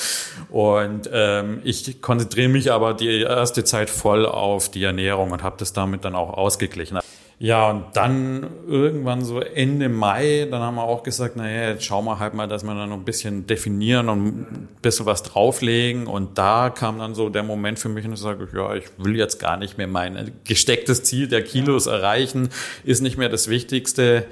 Und 0.49 1.09
ähm, 1.11 1.61
ich 1.63 2.01
konzentriere 2.01 2.49
mich 2.49 2.71
aber 2.71 2.93
die 2.93 3.21
erste 3.21 3.63
Zeit 3.63 3.89
voll 3.89 4.25
auf 4.25 4.69
die 4.69 4.83
Ernährung 4.83 5.31
und 5.31 5.43
habe 5.43 5.55
das 5.57 5.73
damit 5.73 6.05
dann 6.05 6.15
auch 6.15 6.33
ausgeglichen. 6.33 6.99
Ja, 7.41 7.69
und 7.69 7.85
dann 7.93 8.47
irgendwann 8.67 9.23
so 9.23 9.39
Ende 9.39 9.87
Mai, 9.87 10.45
dann 10.51 10.61
haben 10.61 10.75
wir 10.75 10.83
auch 10.83 11.03
gesagt, 11.03 11.37
naja, 11.37 11.69
jetzt 11.69 11.85
schauen 11.85 12.03
wir 12.03 12.19
halt 12.19 12.33
mal, 12.33 12.47
dass 12.47 12.63
wir 12.63 12.75
dann 12.75 12.89
noch 12.89 12.97
ein 12.97 13.05
bisschen 13.05 13.47
definieren 13.47 14.09
und 14.09 14.25
ein 14.27 14.67
bisschen 14.81 15.05
was 15.05 15.23
drauflegen. 15.23 16.07
Und 16.07 16.37
da 16.37 16.69
kam 16.69 16.99
dann 16.99 17.15
so 17.15 17.29
der 17.29 17.43
Moment 17.43 17.79
für 17.79 17.87
mich 17.87 18.03
und 18.03 18.11
ich 18.11 18.19
sage, 18.19 18.49
ja, 18.53 18.75
ich 18.75 18.83
will 18.97 19.15
jetzt 19.15 19.39
gar 19.39 19.55
nicht 19.55 19.77
mehr 19.77 19.87
mein 19.87 20.33
gestecktes 20.43 21.03
Ziel 21.03 21.29
der 21.29 21.41
Kilos 21.41 21.87
erreichen, 21.87 22.49
ist 22.83 23.01
nicht 23.01 23.17
mehr 23.17 23.29
das 23.29 23.47
Wichtigste 23.47 24.25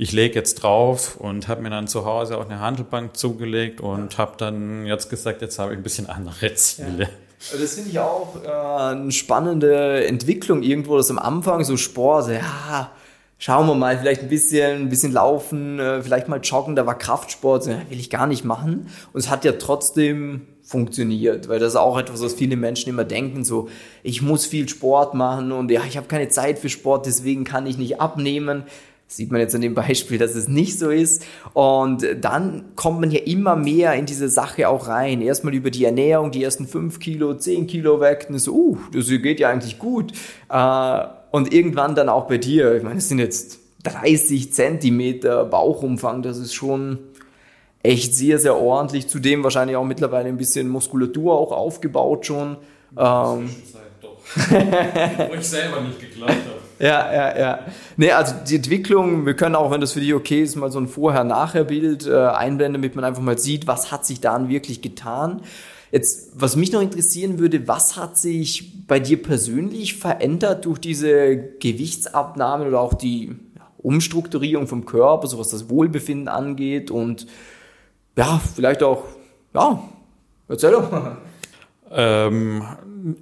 ich 0.00 0.12
lege 0.12 0.34
jetzt 0.34 0.54
drauf 0.54 1.16
und 1.18 1.46
habe 1.46 1.60
mir 1.60 1.68
dann 1.68 1.86
zu 1.86 2.06
Hause 2.06 2.38
auch 2.38 2.46
eine 2.46 2.58
Handelbank 2.58 3.18
zugelegt 3.18 3.82
und 3.82 4.16
habe 4.16 4.32
dann 4.38 4.86
jetzt 4.86 5.10
gesagt, 5.10 5.42
jetzt 5.42 5.58
habe 5.58 5.72
ich 5.72 5.78
ein 5.78 5.82
bisschen 5.82 6.08
andere 6.08 6.54
Ziele. 6.54 7.02
Ja. 7.02 7.58
Das 7.58 7.74
finde 7.74 7.90
ich 7.90 7.98
auch 7.98 8.42
äh, 8.42 8.92
eine 8.92 9.12
spannende 9.12 10.06
Entwicklung 10.06 10.62
irgendwo, 10.62 10.96
dass 10.96 11.10
am 11.10 11.18
Anfang 11.18 11.64
so 11.64 11.76
Sport, 11.76 12.24
so, 12.24 12.32
ja, 12.32 12.90
schauen 13.36 13.66
wir 13.66 13.74
mal, 13.74 13.98
vielleicht 13.98 14.22
ein 14.22 14.30
bisschen, 14.30 14.82
ein 14.82 14.88
bisschen 14.88 15.12
laufen, 15.12 15.78
äh, 15.78 16.02
vielleicht 16.02 16.28
mal 16.28 16.40
joggen, 16.42 16.76
da 16.76 16.86
war 16.86 16.96
Kraftsport, 16.96 17.64
so, 17.64 17.70
ja, 17.70 17.82
will 17.90 18.00
ich 18.00 18.08
gar 18.08 18.26
nicht 18.26 18.42
machen. 18.42 18.88
Und 19.12 19.20
es 19.20 19.28
hat 19.28 19.44
ja 19.44 19.52
trotzdem 19.52 20.46
funktioniert, 20.62 21.48
weil 21.48 21.58
das 21.58 21.74
ist 21.74 21.76
auch 21.76 21.98
etwas, 21.98 22.22
was 22.22 22.32
viele 22.32 22.56
Menschen 22.56 22.88
immer 22.88 23.04
denken, 23.04 23.44
so, 23.44 23.68
ich 24.02 24.22
muss 24.22 24.46
viel 24.46 24.66
Sport 24.66 25.12
machen 25.12 25.52
und 25.52 25.70
ja, 25.70 25.82
ich 25.86 25.98
habe 25.98 26.06
keine 26.06 26.30
Zeit 26.30 26.58
für 26.58 26.70
Sport, 26.70 27.04
deswegen 27.04 27.44
kann 27.44 27.66
ich 27.66 27.76
nicht 27.76 28.00
abnehmen 28.00 28.64
sieht 29.10 29.32
man 29.32 29.40
jetzt 29.40 29.54
an 29.56 29.60
dem 29.60 29.74
Beispiel, 29.74 30.18
dass 30.18 30.36
es 30.36 30.46
nicht 30.46 30.78
so 30.78 30.88
ist. 30.88 31.24
Und 31.52 32.06
dann 32.20 32.76
kommt 32.76 33.00
man 33.00 33.10
ja 33.10 33.20
immer 33.20 33.56
mehr 33.56 33.94
in 33.94 34.06
diese 34.06 34.28
Sache 34.28 34.68
auch 34.68 34.86
rein. 34.86 35.20
Erstmal 35.20 35.52
über 35.52 35.70
die 35.70 35.84
Ernährung, 35.84 36.30
die 36.30 36.44
ersten 36.44 36.66
fünf 36.66 37.00
Kilo, 37.00 37.34
zehn 37.34 37.66
Kilo 37.66 38.00
weg. 38.00 38.26
Und 38.28 38.38
so, 38.38 38.54
uh, 38.54 38.78
das 38.92 39.08
geht 39.08 39.40
ja 39.40 39.50
eigentlich 39.50 39.78
gut. 39.80 40.12
Äh, 40.48 41.04
und 41.32 41.52
irgendwann 41.52 41.96
dann 41.96 42.08
auch 42.08 42.28
bei 42.28 42.38
dir. 42.38 42.76
Ich 42.76 42.84
meine, 42.84 42.98
es 42.98 43.08
sind 43.08 43.18
jetzt 43.18 43.58
30 43.82 44.52
Zentimeter 44.52 45.44
Bauchumfang. 45.44 46.22
Das 46.22 46.38
ist 46.38 46.54
schon 46.54 47.00
echt 47.82 48.14
sehr, 48.14 48.38
sehr 48.38 48.56
ordentlich. 48.56 49.08
Zudem 49.08 49.42
wahrscheinlich 49.42 49.76
auch 49.76 49.84
mittlerweile 49.84 50.28
ein 50.28 50.36
bisschen 50.36 50.68
Muskulatur 50.68 51.34
auch 51.34 51.50
aufgebaut 51.50 52.26
schon. 52.26 52.58
Ähm, 52.96 53.50
doch. 54.00 54.20
Wo 54.48 55.34
ich 55.38 55.48
selber 55.48 55.80
nicht 55.80 55.98
geglaubt. 55.98 56.36
Ja, 56.80 57.12
ja, 57.12 57.38
ja. 57.38 57.58
Nee, 57.98 58.10
also 58.12 58.34
die 58.48 58.56
Entwicklung, 58.56 59.26
wir 59.26 59.34
können 59.34 59.54
auch, 59.54 59.70
wenn 59.70 59.82
das 59.82 59.92
für 59.92 60.00
dich 60.00 60.14
okay 60.14 60.42
ist, 60.42 60.56
mal 60.56 60.72
so 60.72 60.80
ein 60.80 60.88
Vorher-Nachher-Bild 60.88 62.06
äh, 62.06 62.16
einblenden, 62.16 62.80
damit 62.80 62.96
man 62.96 63.04
einfach 63.04 63.20
mal 63.20 63.36
sieht, 63.36 63.66
was 63.66 63.92
hat 63.92 64.06
sich 64.06 64.20
dann 64.20 64.48
wirklich 64.48 64.80
getan. 64.80 65.42
Jetzt, 65.92 66.30
was 66.40 66.56
mich 66.56 66.72
noch 66.72 66.80
interessieren 66.80 67.38
würde, 67.38 67.68
was 67.68 67.98
hat 67.98 68.16
sich 68.16 68.86
bei 68.86 68.98
dir 68.98 69.22
persönlich 69.22 69.96
verändert 69.96 70.64
durch 70.64 70.78
diese 70.78 71.36
Gewichtsabnahme 71.36 72.66
oder 72.68 72.80
auch 72.80 72.94
die 72.94 73.36
Umstrukturierung 73.76 74.66
vom 74.66 74.86
Körper, 74.86 75.26
so 75.26 75.38
was 75.38 75.48
das 75.48 75.68
Wohlbefinden 75.68 76.28
angeht 76.28 76.90
und 76.90 77.26
ja, 78.16 78.40
vielleicht 78.54 78.82
auch, 78.82 79.04
ja, 79.52 79.82
erzähl 80.48 80.70
doch. 80.70 80.90
Ähm, 81.92 82.62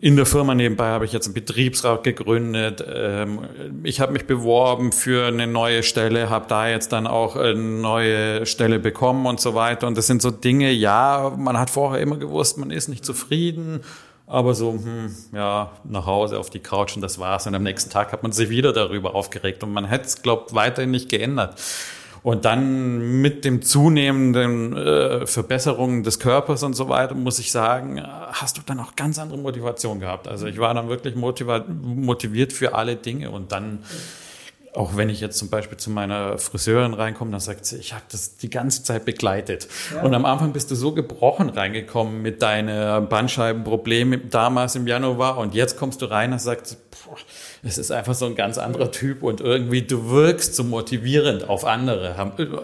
in 0.00 0.16
der 0.16 0.26
Firma 0.26 0.54
nebenbei 0.54 0.88
habe 0.88 1.04
ich 1.04 1.12
jetzt 1.12 1.26
einen 1.26 1.34
Betriebsrat 1.34 2.02
gegründet. 2.02 2.84
Ähm, 2.86 3.40
ich 3.82 4.00
habe 4.00 4.12
mich 4.12 4.26
beworben 4.26 4.92
für 4.92 5.26
eine 5.26 5.46
neue 5.46 5.82
Stelle, 5.82 6.30
habe 6.30 6.46
da 6.48 6.68
jetzt 6.68 6.92
dann 6.92 7.06
auch 7.06 7.36
eine 7.36 7.54
neue 7.54 8.46
Stelle 8.46 8.78
bekommen 8.78 9.26
und 9.26 9.40
so 9.40 9.54
weiter. 9.54 9.86
Und 9.86 9.96
das 9.96 10.06
sind 10.06 10.22
so 10.22 10.30
Dinge, 10.30 10.70
ja, 10.70 11.32
man 11.36 11.58
hat 11.58 11.70
vorher 11.70 12.00
immer 12.00 12.16
gewusst, 12.16 12.58
man 12.58 12.70
ist 12.70 12.88
nicht 12.88 13.04
zufrieden, 13.04 13.80
aber 14.26 14.54
so, 14.54 14.72
hm, 14.72 15.14
ja, 15.32 15.72
nach 15.84 16.06
Hause 16.06 16.38
auf 16.38 16.50
die 16.50 16.60
Couch 16.60 16.96
und 16.96 17.02
das 17.02 17.18
war's. 17.18 17.46
Und 17.46 17.54
am 17.54 17.62
nächsten 17.62 17.90
Tag 17.90 18.12
hat 18.12 18.22
man 18.22 18.32
sich 18.32 18.50
wieder 18.50 18.72
darüber 18.72 19.14
aufgeregt 19.14 19.62
und 19.62 19.72
man 19.72 19.86
hätte 19.86 20.06
es, 20.06 20.22
glaube 20.22 20.54
weiterhin 20.54 20.90
nicht 20.90 21.08
geändert. 21.08 21.54
Und 22.22 22.44
dann 22.44 23.20
mit 23.20 23.44
dem 23.44 23.62
zunehmenden 23.62 24.76
äh, 24.76 25.26
Verbesserungen 25.26 26.02
des 26.02 26.18
Körpers 26.18 26.62
und 26.62 26.74
so 26.74 26.88
weiter, 26.88 27.14
muss 27.14 27.38
ich 27.38 27.52
sagen, 27.52 28.02
hast 28.02 28.58
du 28.58 28.62
dann 28.64 28.80
auch 28.80 28.96
ganz 28.96 29.18
andere 29.18 29.38
Motivation 29.38 30.00
gehabt. 30.00 30.28
Also 30.28 30.46
ich 30.46 30.58
war 30.58 30.74
dann 30.74 30.88
wirklich 30.88 31.14
motiviert 31.16 32.52
für 32.52 32.74
alle 32.74 32.96
Dinge 32.96 33.30
und 33.30 33.52
dann 33.52 33.80
auch 34.74 34.96
wenn 34.96 35.08
ich 35.08 35.20
jetzt 35.20 35.38
zum 35.38 35.50
Beispiel 35.50 35.78
zu 35.78 35.90
meiner 35.90 36.38
Friseurin 36.38 36.94
reinkomme, 36.94 37.30
dann 37.30 37.40
sagt 37.40 37.66
sie, 37.66 37.76
ich 37.76 37.94
habe 37.94 38.04
das 38.10 38.36
die 38.36 38.50
ganze 38.50 38.82
Zeit 38.82 39.04
begleitet. 39.04 39.68
Ja. 39.94 40.02
Und 40.02 40.14
am 40.14 40.24
Anfang 40.24 40.52
bist 40.52 40.70
du 40.70 40.74
so 40.74 40.92
gebrochen 40.92 41.48
reingekommen 41.48 42.22
mit 42.22 42.42
deinen 42.42 43.08
Bandscheibenproblemen 43.08 44.30
damals 44.30 44.76
im 44.76 44.86
Januar 44.86 45.38
und 45.38 45.54
jetzt 45.54 45.76
kommst 45.78 46.02
du 46.02 46.06
rein 46.06 46.32
und 46.32 46.40
sagst, 46.40 46.76
boah, 46.90 47.16
es 47.62 47.78
ist 47.78 47.90
einfach 47.90 48.14
so 48.14 48.26
ein 48.26 48.34
ganz 48.34 48.58
anderer 48.58 48.90
Typ 48.90 49.22
und 49.22 49.40
irgendwie 49.40 49.82
du 49.82 50.10
wirkst 50.10 50.54
so 50.54 50.64
motivierend 50.64 51.48
auf 51.48 51.64
andere. 51.64 52.14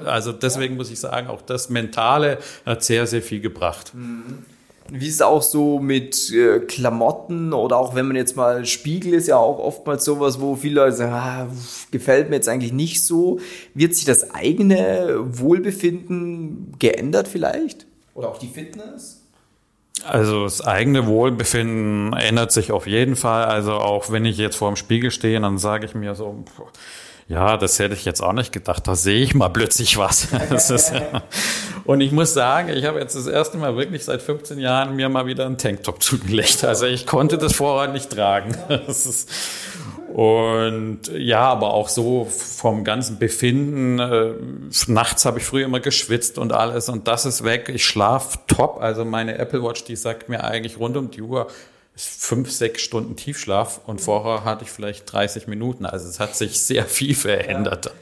Also 0.04 0.32
deswegen 0.32 0.76
muss 0.76 0.90
ich 0.90 1.00
sagen, 1.00 1.28
auch 1.28 1.42
das 1.42 1.70
Mentale 1.70 2.38
hat 2.64 2.84
sehr, 2.84 3.06
sehr 3.06 3.22
viel 3.22 3.40
gebracht. 3.40 3.92
Mhm. 3.94 4.44
Wie 4.90 5.08
ist 5.08 5.14
es 5.14 5.22
auch 5.22 5.42
so 5.42 5.78
mit 5.78 6.30
äh, 6.30 6.60
Klamotten 6.60 7.52
oder 7.54 7.78
auch 7.78 7.94
wenn 7.94 8.06
man 8.06 8.16
jetzt 8.16 8.36
mal 8.36 8.66
Spiegel 8.66 9.14
ist 9.14 9.28
ja 9.28 9.36
auch 9.38 9.58
oftmals 9.58 10.04
sowas, 10.04 10.40
wo 10.40 10.56
viele 10.56 10.82
Leute 10.82 10.96
sagen, 10.96 11.12
ah, 11.12 11.48
gefällt 11.90 12.28
mir 12.28 12.36
jetzt 12.36 12.48
eigentlich 12.48 12.72
nicht 12.72 13.04
so. 13.04 13.40
Wird 13.72 13.94
sich 13.94 14.04
das 14.04 14.30
eigene 14.34 15.20
Wohlbefinden 15.24 16.74
geändert 16.78 17.28
vielleicht? 17.28 17.86
Oder 18.14 18.28
auch 18.28 18.38
die 18.38 18.48
Fitness? 18.48 19.22
Also 20.04 20.44
das 20.44 20.60
eigene 20.60 21.06
Wohlbefinden 21.06 22.12
ändert 22.12 22.52
sich 22.52 22.70
auf 22.70 22.86
jeden 22.86 23.16
Fall. 23.16 23.46
Also 23.46 23.72
auch 23.72 24.10
wenn 24.10 24.26
ich 24.26 24.36
jetzt 24.36 24.56
vor 24.56 24.70
dem 24.70 24.76
Spiegel 24.76 25.10
stehe, 25.10 25.40
dann 25.40 25.56
sage 25.56 25.86
ich 25.86 25.94
mir 25.94 26.14
so, 26.14 26.44
ja, 27.26 27.56
das 27.56 27.78
hätte 27.78 27.94
ich 27.94 28.04
jetzt 28.04 28.22
auch 28.22 28.32
nicht 28.34 28.52
gedacht. 28.52 28.86
Da 28.86 28.94
sehe 28.94 29.22
ich 29.22 29.34
mal 29.34 29.48
plötzlich 29.48 29.96
was. 29.96 30.28
Und 31.84 32.00
ich 32.00 32.12
muss 32.12 32.34
sagen, 32.34 32.68
ich 32.70 32.84
habe 32.84 32.98
jetzt 32.98 33.16
das 33.16 33.26
erste 33.26 33.56
Mal 33.56 33.76
wirklich 33.76 34.04
seit 34.04 34.20
15 34.22 34.58
Jahren 34.58 34.96
mir 34.96 35.08
mal 35.08 35.26
wieder 35.26 35.46
einen 35.46 35.58
Tanktop 35.58 36.02
zugelegt. 36.02 36.64
Also 36.64 36.86
ich 36.86 37.06
konnte 37.06 37.38
das 37.38 37.54
vorher 37.54 37.92
nicht 37.92 38.10
tragen. 38.10 38.56
Und 40.14 41.08
ja, 41.12 41.40
aber 41.40 41.74
auch 41.74 41.88
so 41.88 42.26
vom 42.26 42.84
ganzen 42.84 43.18
Befinden. 43.18 43.98
Äh, 43.98 44.34
nachts 44.86 45.24
habe 45.24 45.38
ich 45.38 45.44
früher 45.44 45.64
immer 45.64 45.80
geschwitzt 45.80 46.38
und 46.38 46.52
alles 46.52 46.88
und 46.88 47.08
das 47.08 47.26
ist 47.26 47.42
weg. 47.42 47.68
Ich 47.68 47.84
schlaf 47.84 48.38
top. 48.46 48.80
Also 48.80 49.04
meine 49.04 49.38
Apple 49.38 49.64
Watch, 49.64 49.82
die 49.82 49.96
sagt 49.96 50.28
mir 50.28 50.44
eigentlich 50.44 50.78
rund 50.78 50.96
um 50.96 51.10
die 51.10 51.22
Uhr, 51.22 51.48
fünf, 51.96 52.50
sechs 52.50 52.82
Stunden 52.82 53.16
Tiefschlaf 53.16 53.80
und 53.86 54.00
vorher 54.00 54.44
hatte 54.44 54.64
ich 54.64 54.70
vielleicht 54.70 55.12
30 55.12 55.46
Minuten. 55.46 55.86
Also 55.86 56.08
es 56.08 56.18
hat 56.18 56.34
sich 56.36 56.60
sehr 56.60 56.84
viel 56.84 57.14
verändert. 57.14 57.92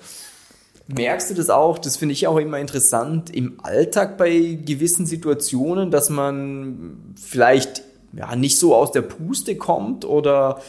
Merkst 0.88 1.30
du 1.30 1.34
das 1.34 1.50
auch? 1.50 1.78
Das 1.78 1.96
finde 1.96 2.12
ich 2.12 2.26
auch 2.26 2.38
immer 2.38 2.58
interessant 2.58 3.30
im 3.34 3.60
Alltag 3.62 4.18
bei 4.18 4.58
gewissen 4.64 5.06
Situationen, 5.06 5.90
dass 5.90 6.10
man 6.10 7.14
vielleicht 7.20 7.82
ja, 8.12 8.34
nicht 8.36 8.58
so 8.58 8.74
aus 8.74 8.92
der 8.92 9.02
Puste 9.02 9.56
kommt 9.56 10.04
oder 10.04 10.60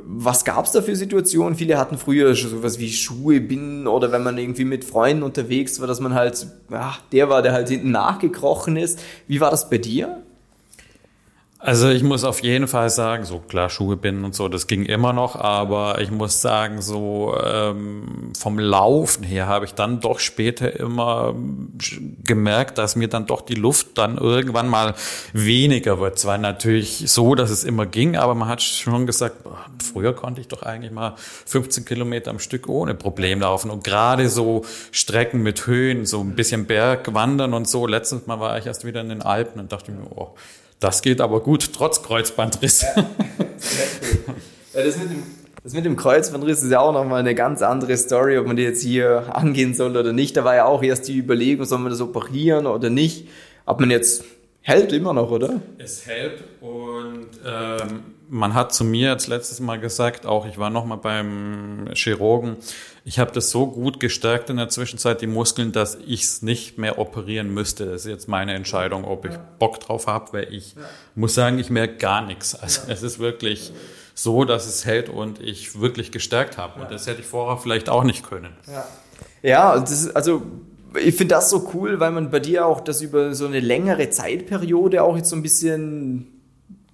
was 0.00 0.44
gab 0.44 0.64
es 0.64 0.72
da 0.72 0.80
für 0.80 0.94
Situationen? 0.96 1.56
Viele 1.56 1.76
hatten 1.76 1.98
früher 1.98 2.34
sowas 2.34 2.78
wie 2.78 2.90
Schuhe 2.92 3.40
binden 3.40 3.86
oder 3.86 4.12
wenn 4.12 4.22
man 4.22 4.38
irgendwie 4.38 4.64
mit 4.64 4.84
Freunden 4.84 5.22
unterwegs 5.22 5.80
war, 5.80 5.88
dass 5.88 6.00
man 6.00 6.14
halt, 6.14 6.46
ja, 6.70 6.96
der 7.12 7.28
war, 7.28 7.42
der 7.42 7.52
halt 7.52 7.68
hinten 7.68 7.90
nachgekrochen 7.90 8.76
ist. 8.76 9.00
Wie 9.26 9.40
war 9.40 9.50
das 9.50 9.68
bei 9.68 9.78
dir? 9.78 10.22
Also 11.60 11.88
ich 11.88 12.04
muss 12.04 12.22
auf 12.22 12.44
jeden 12.44 12.68
Fall 12.68 12.88
sagen, 12.88 13.24
so 13.24 13.40
klar 13.40 13.68
Schuhe 13.68 13.96
binden 13.96 14.24
und 14.24 14.32
so, 14.32 14.48
das 14.48 14.68
ging 14.68 14.84
immer 14.84 15.12
noch, 15.12 15.34
aber 15.34 16.00
ich 16.00 16.12
muss 16.12 16.40
sagen, 16.40 16.80
so 16.80 17.36
ähm, 17.44 18.32
vom 18.38 18.60
Laufen 18.60 19.24
her 19.24 19.48
habe 19.48 19.64
ich 19.64 19.74
dann 19.74 19.98
doch 19.98 20.20
später 20.20 20.78
immer 20.78 21.34
gemerkt, 22.22 22.78
dass 22.78 22.94
mir 22.94 23.08
dann 23.08 23.26
doch 23.26 23.40
die 23.40 23.56
Luft 23.56 23.98
dann 23.98 24.18
irgendwann 24.18 24.68
mal 24.68 24.94
weniger 25.32 25.98
wird. 25.98 26.20
Zwar 26.20 26.38
natürlich 26.38 27.10
so, 27.10 27.34
dass 27.34 27.50
es 27.50 27.64
immer 27.64 27.86
ging, 27.86 28.16
aber 28.16 28.36
man 28.36 28.48
hat 28.48 28.62
schon 28.62 29.04
gesagt, 29.04 29.42
boah, 29.42 29.66
früher 29.82 30.12
konnte 30.12 30.40
ich 30.40 30.46
doch 30.46 30.62
eigentlich 30.62 30.92
mal 30.92 31.14
15 31.16 31.84
Kilometer 31.84 32.30
am 32.30 32.38
Stück 32.38 32.68
ohne 32.68 32.94
Problem 32.94 33.40
laufen 33.40 33.72
und 33.72 33.82
gerade 33.82 34.28
so 34.28 34.64
Strecken 34.92 35.42
mit 35.42 35.66
Höhen, 35.66 36.06
so 36.06 36.20
ein 36.20 36.36
bisschen 36.36 36.66
Bergwandern 36.66 37.52
und 37.52 37.66
so. 37.66 37.88
Letztes 37.88 38.28
Mal 38.28 38.38
war 38.38 38.56
ich 38.58 38.66
erst 38.66 38.84
wieder 38.84 39.00
in 39.00 39.08
den 39.08 39.22
Alpen 39.22 39.58
und 39.58 39.72
dachte 39.72 39.90
mir, 39.90 40.06
oh, 40.14 40.36
das 40.80 41.02
geht 41.02 41.20
aber 41.20 41.40
gut, 41.40 41.72
trotz 41.72 42.02
Kreuzbandriss. 42.02 42.82
Ja, 42.82 43.06
ja, 44.74 44.84
das, 44.84 44.96
mit 44.96 45.10
dem, 45.10 45.22
das 45.62 45.72
mit 45.72 45.84
dem 45.84 45.96
Kreuzbandriss 45.96 46.62
ist 46.62 46.70
ja 46.70 46.80
auch 46.80 46.92
nochmal 46.92 47.20
eine 47.20 47.34
ganz 47.34 47.62
andere 47.62 47.96
Story, 47.96 48.38
ob 48.38 48.46
man 48.46 48.56
die 48.56 48.62
jetzt 48.62 48.82
hier 48.82 49.34
angehen 49.34 49.74
soll 49.74 49.96
oder 49.96 50.12
nicht. 50.12 50.36
Da 50.36 50.44
war 50.44 50.54
ja 50.54 50.64
auch 50.66 50.82
erst 50.82 51.08
die 51.08 51.18
Überlegung, 51.18 51.64
soll 51.66 51.78
man 51.78 51.90
das 51.90 52.00
operieren 52.00 52.66
oder 52.66 52.90
nicht. 52.90 53.28
Ob 53.66 53.80
man 53.80 53.90
jetzt 53.90 54.24
hält 54.60 54.92
immer 54.92 55.12
noch, 55.12 55.30
oder? 55.30 55.60
Es 55.78 56.06
hält 56.06 56.44
und 56.60 57.28
ähm, 57.44 58.02
man 58.28 58.54
hat 58.54 58.74
zu 58.74 58.84
mir 58.84 59.10
als 59.10 59.26
letztes 59.26 59.60
Mal 59.60 59.80
gesagt, 59.80 60.26
auch 60.26 60.46
ich 60.46 60.58
war 60.58 60.70
nochmal 60.70 60.98
beim 60.98 61.88
Chirurgen, 61.94 62.56
ich 63.08 63.18
habe 63.18 63.32
das 63.32 63.48
so 63.48 63.66
gut 63.66 64.00
gestärkt 64.00 64.50
in 64.50 64.58
der 64.58 64.68
Zwischenzeit, 64.68 65.22
die 65.22 65.26
Muskeln, 65.26 65.72
dass 65.72 65.96
ich 66.06 66.24
es 66.24 66.42
nicht 66.42 66.76
mehr 66.76 66.98
operieren 66.98 67.54
müsste. 67.54 67.86
Das 67.86 68.02
ist 68.02 68.10
jetzt 68.10 68.28
meine 68.28 68.52
Entscheidung, 68.52 69.06
ob 69.06 69.24
ich 69.24 69.32
Bock 69.58 69.80
drauf 69.80 70.06
habe, 70.06 70.34
weil 70.34 70.52
ich 70.52 70.74
ja. 70.74 70.82
muss 71.14 71.34
sagen, 71.34 71.58
ich 71.58 71.70
merke 71.70 71.96
gar 71.96 72.20
nichts. 72.20 72.54
Also 72.54 72.82
ja. 72.86 72.92
es 72.92 73.02
ist 73.02 73.18
wirklich 73.18 73.72
so, 74.12 74.44
dass 74.44 74.66
es 74.66 74.84
hält 74.84 75.08
und 75.08 75.40
ich 75.40 75.80
wirklich 75.80 76.12
gestärkt 76.12 76.58
habe. 76.58 76.82
Und 76.82 76.90
das 76.90 77.06
hätte 77.06 77.22
ich 77.22 77.26
vorher 77.26 77.56
vielleicht 77.56 77.88
auch 77.88 78.04
nicht 78.04 78.28
können. 78.28 78.54
Ja, 78.66 78.86
ja 79.40 79.80
das 79.80 79.90
ist, 79.90 80.14
also 80.14 80.42
ich 81.02 81.14
finde 81.14 81.36
das 81.36 81.48
so 81.48 81.70
cool, 81.72 82.00
weil 82.00 82.10
man 82.10 82.30
bei 82.30 82.40
dir 82.40 82.66
auch 82.66 82.82
das 82.82 83.00
über 83.00 83.34
so 83.34 83.46
eine 83.46 83.60
längere 83.60 84.10
Zeitperiode 84.10 85.02
auch 85.02 85.16
jetzt 85.16 85.30
so 85.30 85.36
ein 85.36 85.42
bisschen 85.42 86.26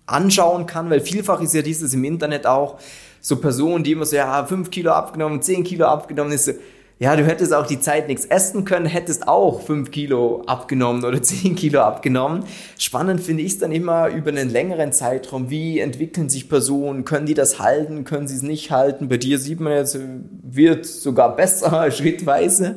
anschauen 0.07 0.67
kann, 0.67 0.91
weil 0.91 1.01
vielfach 1.01 1.41
ist 1.41 1.55
ja 1.55 1.63
dieses 1.63 1.93
im 1.93 2.05
Internet 2.05 2.47
auch 2.47 2.79
so 3.25 3.37
Personen, 3.37 3.83
die 3.83 3.93
immer 3.93 4.05
so, 4.05 4.17
ja, 4.17 4.45
fünf 4.45 4.71
Kilo 4.71 4.91
abgenommen, 4.93 5.41
zehn 5.41 5.65
Kilo 5.65 5.87
abgenommen, 5.87 6.35
ist 6.35 6.45
so, 6.45 6.53
ja, 6.99 7.17
du 7.17 7.25
hättest 7.25 7.55
auch 7.55 7.67
die 7.67 7.81
Zeit 7.81 8.07
nichts 8.07 8.27
essen 8.27 8.67
können, 8.67 8.85
hättest 8.85 9.27
auch 9.27 9.63
fünf 9.63 9.91
Kilo 9.91 10.43
abgenommen 10.47 11.03
oder 11.07 11.23
zehn 11.23 11.55
Kilo 11.55 11.81
abgenommen. 11.81 12.45
Spannend 12.79 13.23
finde 13.23 13.43
ich 13.43 13.53
es 13.53 13.59
dann 13.59 13.73
immer 13.73 14.09
über 14.09 14.29
einen 14.29 14.51
längeren 14.51 14.93
Zeitraum. 14.93 15.49
Wie 15.49 15.81
entwickeln 15.81 16.29
sich 16.29 16.51
Personen? 16.51 17.07
Können 17.07 17.25
die 17.25 17.33
das 17.33 17.59
halten? 17.59 18.05
Können 18.05 18.29
sie 18.29 18.37
es 18.37 18.43
nicht 18.43 18.71
halten? 18.71 19.09
Bei 19.09 19.17
dir 19.17 19.39
sieht 19.39 19.59
man 19.59 19.73
jetzt, 19.73 19.99
wird 20.43 20.85
sogar 20.85 21.35
besser 21.35 21.91
schrittweise. 21.91 22.77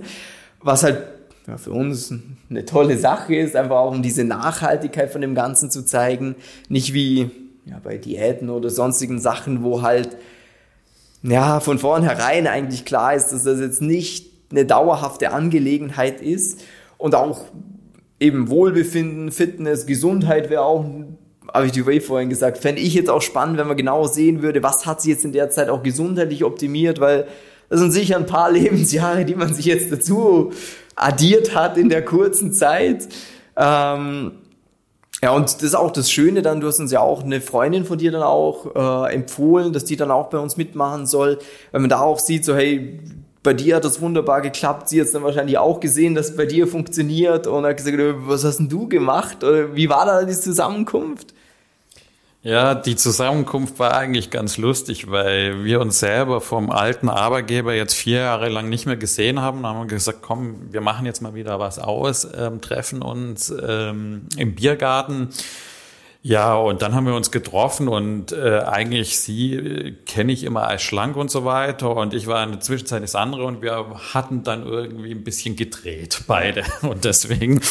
Was 0.61 0.83
halt 0.83 1.03
ja, 1.45 1.57
für 1.57 1.71
uns 1.71 2.13
eine 2.49 2.63
tolle 2.63 2.97
Sache 2.97 3.35
ist, 3.35 3.57
einfach 3.57 3.75
auch 3.75 3.91
um 3.91 4.01
diese 4.01 4.23
Nachhaltigkeit 4.23 5.11
von 5.11 5.19
dem 5.19 5.35
Ganzen 5.35 5.69
zu 5.69 5.83
zeigen. 5.83 6.35
Nicht 6.69 6.93
wie 6.93 7.31
ja, 7.65 7.81
bei 7.83 7.97
Diäten 7.97 8.49
oder 8.49 8.69
sonstigen 8.69 9.19
Sachen, 9.19 9.61
wo 9.61 9.81
halt 9.81 10.15
ja, 11.23 11.59
von 11.59 11.79
vornherein 11.79 12.47
eigentlich 12.47 12.85
klar 12.85 13.13
ist, 13.13 13.29
dass 13.29 13.43
das 13.43 13.59
jetzt 13.59 13.81
nicht 13.81 14.31
eine 14.51 14.65
dauerhafte 14.65 15.31
Angelegenheit 15.31 16.21
ist 16.21 16.61
und 16.97 17.15
auch 17.15 17.45
eben 18.19 18.49
Wohlbefinden, 18.49 19.31
Fitness, 19.31 19.85
Gesundheit 19.85 20.49
wäre 20.49 20.63
auch, 20.63 20.85
habe 21.53 21.65
ich 21.65 21.71
die 21.71 21.85
Way 21.85 22.01
vorhin 22.01 22.29
gesagt, 22.29 22.57
fände 22.57 22.81
ich 22.81 22.93
jetzt 22.93 23.09
auch 23.09 23.21
spannend, 23.21 23.57
wenn 23.57 23.67
man 23.67 23.77
genau 23.77 24.07
sehen 24.07 24.41
würde, 24.41 24.63
was 24.63 24.85
hat 24.85 25.01
sie 25.01 25.11
jetzt 25.11 25.25
in 25.25 25.33
der 25.33 25.49
Zeit 25.49 25.69
auch 25.69 25.83
gesundheitlich 25.83 26.43
optimiert, 26.43 26.99
weil 26.99 27.27
das 27.69 27.79
sind 27.79 27.91
sicher 27.91 28.17
ein 28.17 28.25
paar 28.25 28.51
Lebensjahre, 28.51 29.25
die 29.25 29.35
man 29.35 29.53
sich 29.53 29.65
jetzt 29.65 29.91
dazu 29.91 30.51
addiert 30.95 31.53
hat 31.53 31.77
in 31.77 31.89
der 31.89 32.03
kurzen 32.03 32.53
Zeit. 32.53 33.07
Ähm, 33.55 34.31
ja, 35.23 35.31
und 35.31 35.45
das 35.45 35.63
ist 35.63 35.75
auch 35.75 35.91
das 35.91 36.11
Schöne 36.11 36.41
dann, 36.41 36.61
du 36.61 36.67
hast 36.67 36.79
uns 36.79 36.91
ja 36.91 36.99
auch 36.99 37.23
eine 37.23 37.41
Freundin 37.41 37.85
von 37.85 37.97
dir 37.97 38.11
dann 38.11 38.21
auch 38.23 39.07
äh, 39.07 39.13
empfohlen, 39.13 39.73
dass 39.73 39.85
die 39.85 39.95
dann 39.95 40.11
auch 40.11 40.29
bei 40.29 40.37
uns 40.37 40.57
mitmachen 40.57 41.07
soll, 41.07 41.39
wenn 41.71 41.81
man 41.81 41.89
da 41.89 42.01
auch 42.01 42.19
sieht, 42.19 42.45
so 42.45 42.55
hey, 42.55 42.99
bei 43.41 43.53
dir 43.53 43.77
hat 43.77 43.85
das 43.85 44.01
wunderbar 44.01 44.41
geklappt, 44.41 44.89
sie 44.89 45.01
hat 45.01 45.07
dann 45.13 45.23
wahrscheinlich 45.23 45.57
auch 45.57 45.79
gesehen, 45.79 46.15
dass 46.15 46.31
es 46.31 46.35
bei 46.35 46.45
dir 46.45 46.67
funktioniert 46.67 47.47
und 47.47 47.65
hat 47.65 47.77
gesagt, 47.77 47.97
was 48.27 48.43
hast 48.43 48.57
denn 48.57 48.69
du 48.69 48.89
gemacht? 48.89 49.43
Oder 49.43 49.75
wie 49.75 49.89
war 49.89 50.05
da 50.05 50.23
die 50.23 50.33
Zusammenkunft? 50.33 51.33
Ja, 52.47 52.75
die 52.75 52.95
Zusammenkunft 52.95 53.77
war 53.77 53.93
eigentlich 53.93 54.29
ganz 54.29 54.55
lustig, 54.55 55.11
weil 55.11 55.65
wir 55.65 55.81
uns 55.81 55.99
selber 55.99 56.39
vom 56.39 56.71
alten 56.71 57.09
Arbeitgeber 57.09 57.73
jetzt 57.73 57.93
vier 57.93 58.19
Jahre 58.19 58.47
lang 58.47 58.69
nicht 58.69 58.85
mehr 58.85 58.95
gesehen 58.95 59.41
haben. 59.41 59.63
Da 59.63 59.67
haben 59.73 59.79
wir 59.81 59.87
gesagt, 59.87 60.19
komm, 60.21 60.71
wir 60.71 60.79
machen 60.79 61.05
jetzt 61.05 61.21
mal 61.21 61.35
wieder 61.35 61.59
was 61.59 61.77
aus, 61.77 62.25
ähm, 62.37 62.61
treffen 62.61 63.01
uns 63.01 63.49
ähm, 63.49 64.27
im 64.37 64.55
Biergarten 64.55 65.27
ja, 66.27 66.55
und 66.55 66.81
dann 66.81 66.93
haben 66.93 67.05
wir 67.05 67.15
uns 67.15 67.31
getroffen 67.31 67.87
und 67.87 68.33
äh, 68.33 68.59
eigentlich 68.59 69.17
sie 69.17 69.53
äh, 69.53 69.93
kenne 70.05 70.33
ich 70.33 70.43
immer 70.43 70.67
als 70.67 70.81
schlank 70.81 71.15
und 71.15 71.31
so 71.31 71.45
weiter 71.45 71.95
und 71.95 72.13
ich 72.13 72.27
war 72.27 72.43
in 72.43 72.51
der 72.51 72.59
Zwischenzeit 72.59 73.01
das 73.01 73.15
andere 73.15 73.45
und 73.45 73.61
wir 73.61 73.85
hatten 74.13 74.43
dann 74.43 74.67
irgendwie 74.67 75.11
ein 75.11 75.23
bisschen 75.23 75.55
gedreht, 75.55 76.23
beide. 76.27 76.63
Und 76.81 77.05
deswegen 77.05 77.61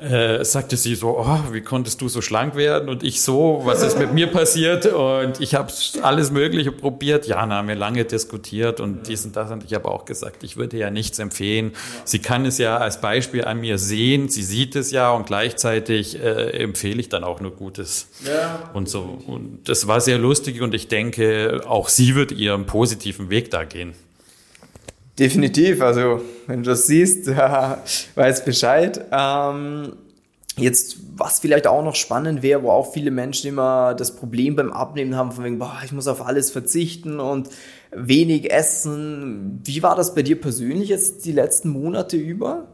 äh, 0.00 0.44
sagte 0.44 0.76
sie 0.76 0.94
so, 0.96 1.18
oh, 1.18 1.52
wie 1.52 1.62
konntest 1.62 2.00
du 2.02 2.08
so 2.08 2.20
schlank 2.20 2.56
werden? 2.56 2.90
Und 2.90 3.02
ich 3.02 3.22
so, 3.22 3.62
was 3.64 3.82
ist 3.82 3.98
mit 3.98 4.12
mir 4.12 4.26
passiert? 4.26 4.86
Und 4.86 5.40
ich 5.40 5.54
habe 5.54 5.72
alles 6.02 6.30
Mögliche 6.30 6.72
probiert. 6.72 7.26
Ja, 7.26 7.40
dann 7.40 7.52
haben 7.52 7.68
wir 7.68 7.74
lange 7.74 8.04
diskutiert 8.04 8.80
und 8.80 9.08
dies 9.08 9.24
und 9.24 9.34
das 9.34 9.50
und 9.50 9.64
ich 9.64 9.72
habe 9.72 9.88
auch 9.88 10.04
gesagt, 10.04 10.44
ich 10.44 10.58
würde 10.58 10.76
ja 10.76 10.90
nichts 10.90 11.18
empfehlen. 11.18 11.72
Sie 12.04 12.18
kann 12.18 12.44
es 12.44 12.58
ja 12.58 12.76
als 12.76 13.00
Beispiel 13.00 13.44
an 13.46 13.60
mir 13.60 13.78
sehen, 13.78 14.28
sie 14.28 14.42
sieht 14.42 14.76
es 14.76 14.90
ja 14.90 15.10
und 15.10 15.26
gleichzeitig 15.26 16.22
äh, 16.22 16.50
empfehle 16.62 17.00
ich 17.00 17.08
dann 17.08 17.24
auch 17.24 17.40
nur 17.40 17.52
gut 17.52 17.77
ist. 17.78 18.08
Ja. 18.26 18.70
Und 18.74 18.88
so. 18.88 19.18
Und 19.26 19.68
das 19.68 19.86
war 19.86 20.00
sehr 20.00 20.18
lustig 20.18 20.60
und 20.60 20.74
ich 20.74 20.88
denke, 20.88 21.62
auch 21.66 21.88
sie 21.88 22.14
wird 22.14 22.32
ihren 22.32 22.66
positiven 22.66 23.30
Weg 23.30 23.50
da 23.50 23.64
gehen. 23.64 23.94
Definitiv, 25.18 25.80
also 25.82 26.22
wenn 26.46 26.62
du 26.62 26.70
das 26.70 26.86
siehst, 26.86 27.26
weiß 28.14 28.44
Bescheid. 28.44 29.04
Ähm, 29.10 29.94
jetzt, 30.56 30.98
was 31.16 31.40
vielleicht 31.40 31.66
auch 31.66 31.82
noch 31.82 31.96
spannend 31.96 32.42
wäre, 32.42 32.62
wo 32.62 32.70
auch 32.70 32.92
viele 32.92 33.10
Menschen 33.10 33.48
immer 33.48 33.94
das 33.94 34.14
Problem 34.14 34.54
beim 34.54 34.72
Abnehmen 34.72 35.16
haben, 35.16 35.32
von 35.32 35.44
wegen, 35.44 35.58
boah, 35.58 35.80
ich 35.84 35.92
muss 35.92 36.06
auf 36.06 36.24
alles 36.24 36.50
verzichten 36.50 37.18
und 37.18 37.48
wenig 37.90 38.52
essen. 38.52 39.60
Wie 39.64 39.82
war 39.82 39.96
das 39.96 40.14
bei 40.14 40.22
dir 40.22 40.40
persönlich 40.40 40.88
jetzt 40.88 41.24
die 41.24 41.32
letzten 41.32 41.70
Monate 41.70 42.16
über? 42.16 42.68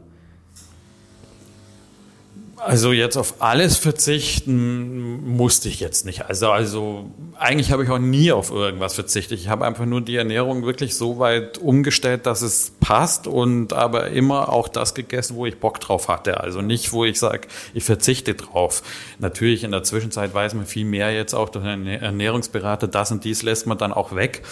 Also 2.57 2.93
jetzt 2.93 3.17
auf 3.17 3.41
alles 3.41 3.77
verzichten 3.77 5.35
musste 5.35 5.67
ich 5.67 5.81
jetzt 5.81 6.05
nicht. 6.05 6.25
Also, 6.25 6.51
also 6.51 7.11
eigentlich 7.37 7.71
habe 7.71 7.83
ich 7.83 7.89
auch 7.89 7.99
nie 7.99 8.31
auf 8.31 8.49
irgendwas 8.49 8.95
verzichtet. 8.95 9.39
Ich 9.39 9.49
habe 9.49 9.65
einfach 9.65 9.85
nur 9.85 9.99
die 9.99 10.15
Ernährung 10.15 10.65
wirklich 10.65 10.95
so 10.95 11.19
weit 11.19 11.57
umgestellt, 11.57 12.25
dass 12.25 12.41
es 12.41 12.71
passt 12.79 13.27
und 13.27 13.73
aber 13.73 14.07
immer 14.07 14.49
auch 14.49 14.69
das 14.69 14.95
gegessen, 14.95 15.35
wo 15.35 15.45
ich 15.45 15.59
Bock 15.59 15.81
drauf 15.81 16.07
hatte. 16.07 16.39
Also 16.39 16.61
nicht, 16.61 16.93
wo 16.93 17.03
ich 17.03 17.19
sage, 17.19 17.47
ich 17.73 17.83
verzichte 17.83 18.35
drauf. 18.35 18.83
Natürlich 19.19 19.65
in 19.65 19.71
der 19.71 19.83
Zwischenzeit 19.83 20.33
weiß 20.33 20.53
man 20.53 20.65
viel 20.65 20.85
mehr 20.85 21.11
jetzt 21.13 21.33
auch 21.33 21.49
durch 21.49 21.65
einen 21.65 21.87
Ernährungsberater, 21.87 22.87
das 22.87 23.11
und 23.11 23.25
dies 23.25 23.43
lässt 23.43 23.67
man 23.67 23.77
dann 23.77 23.91
auch 23.91 24.15
weg. 24.15 24.43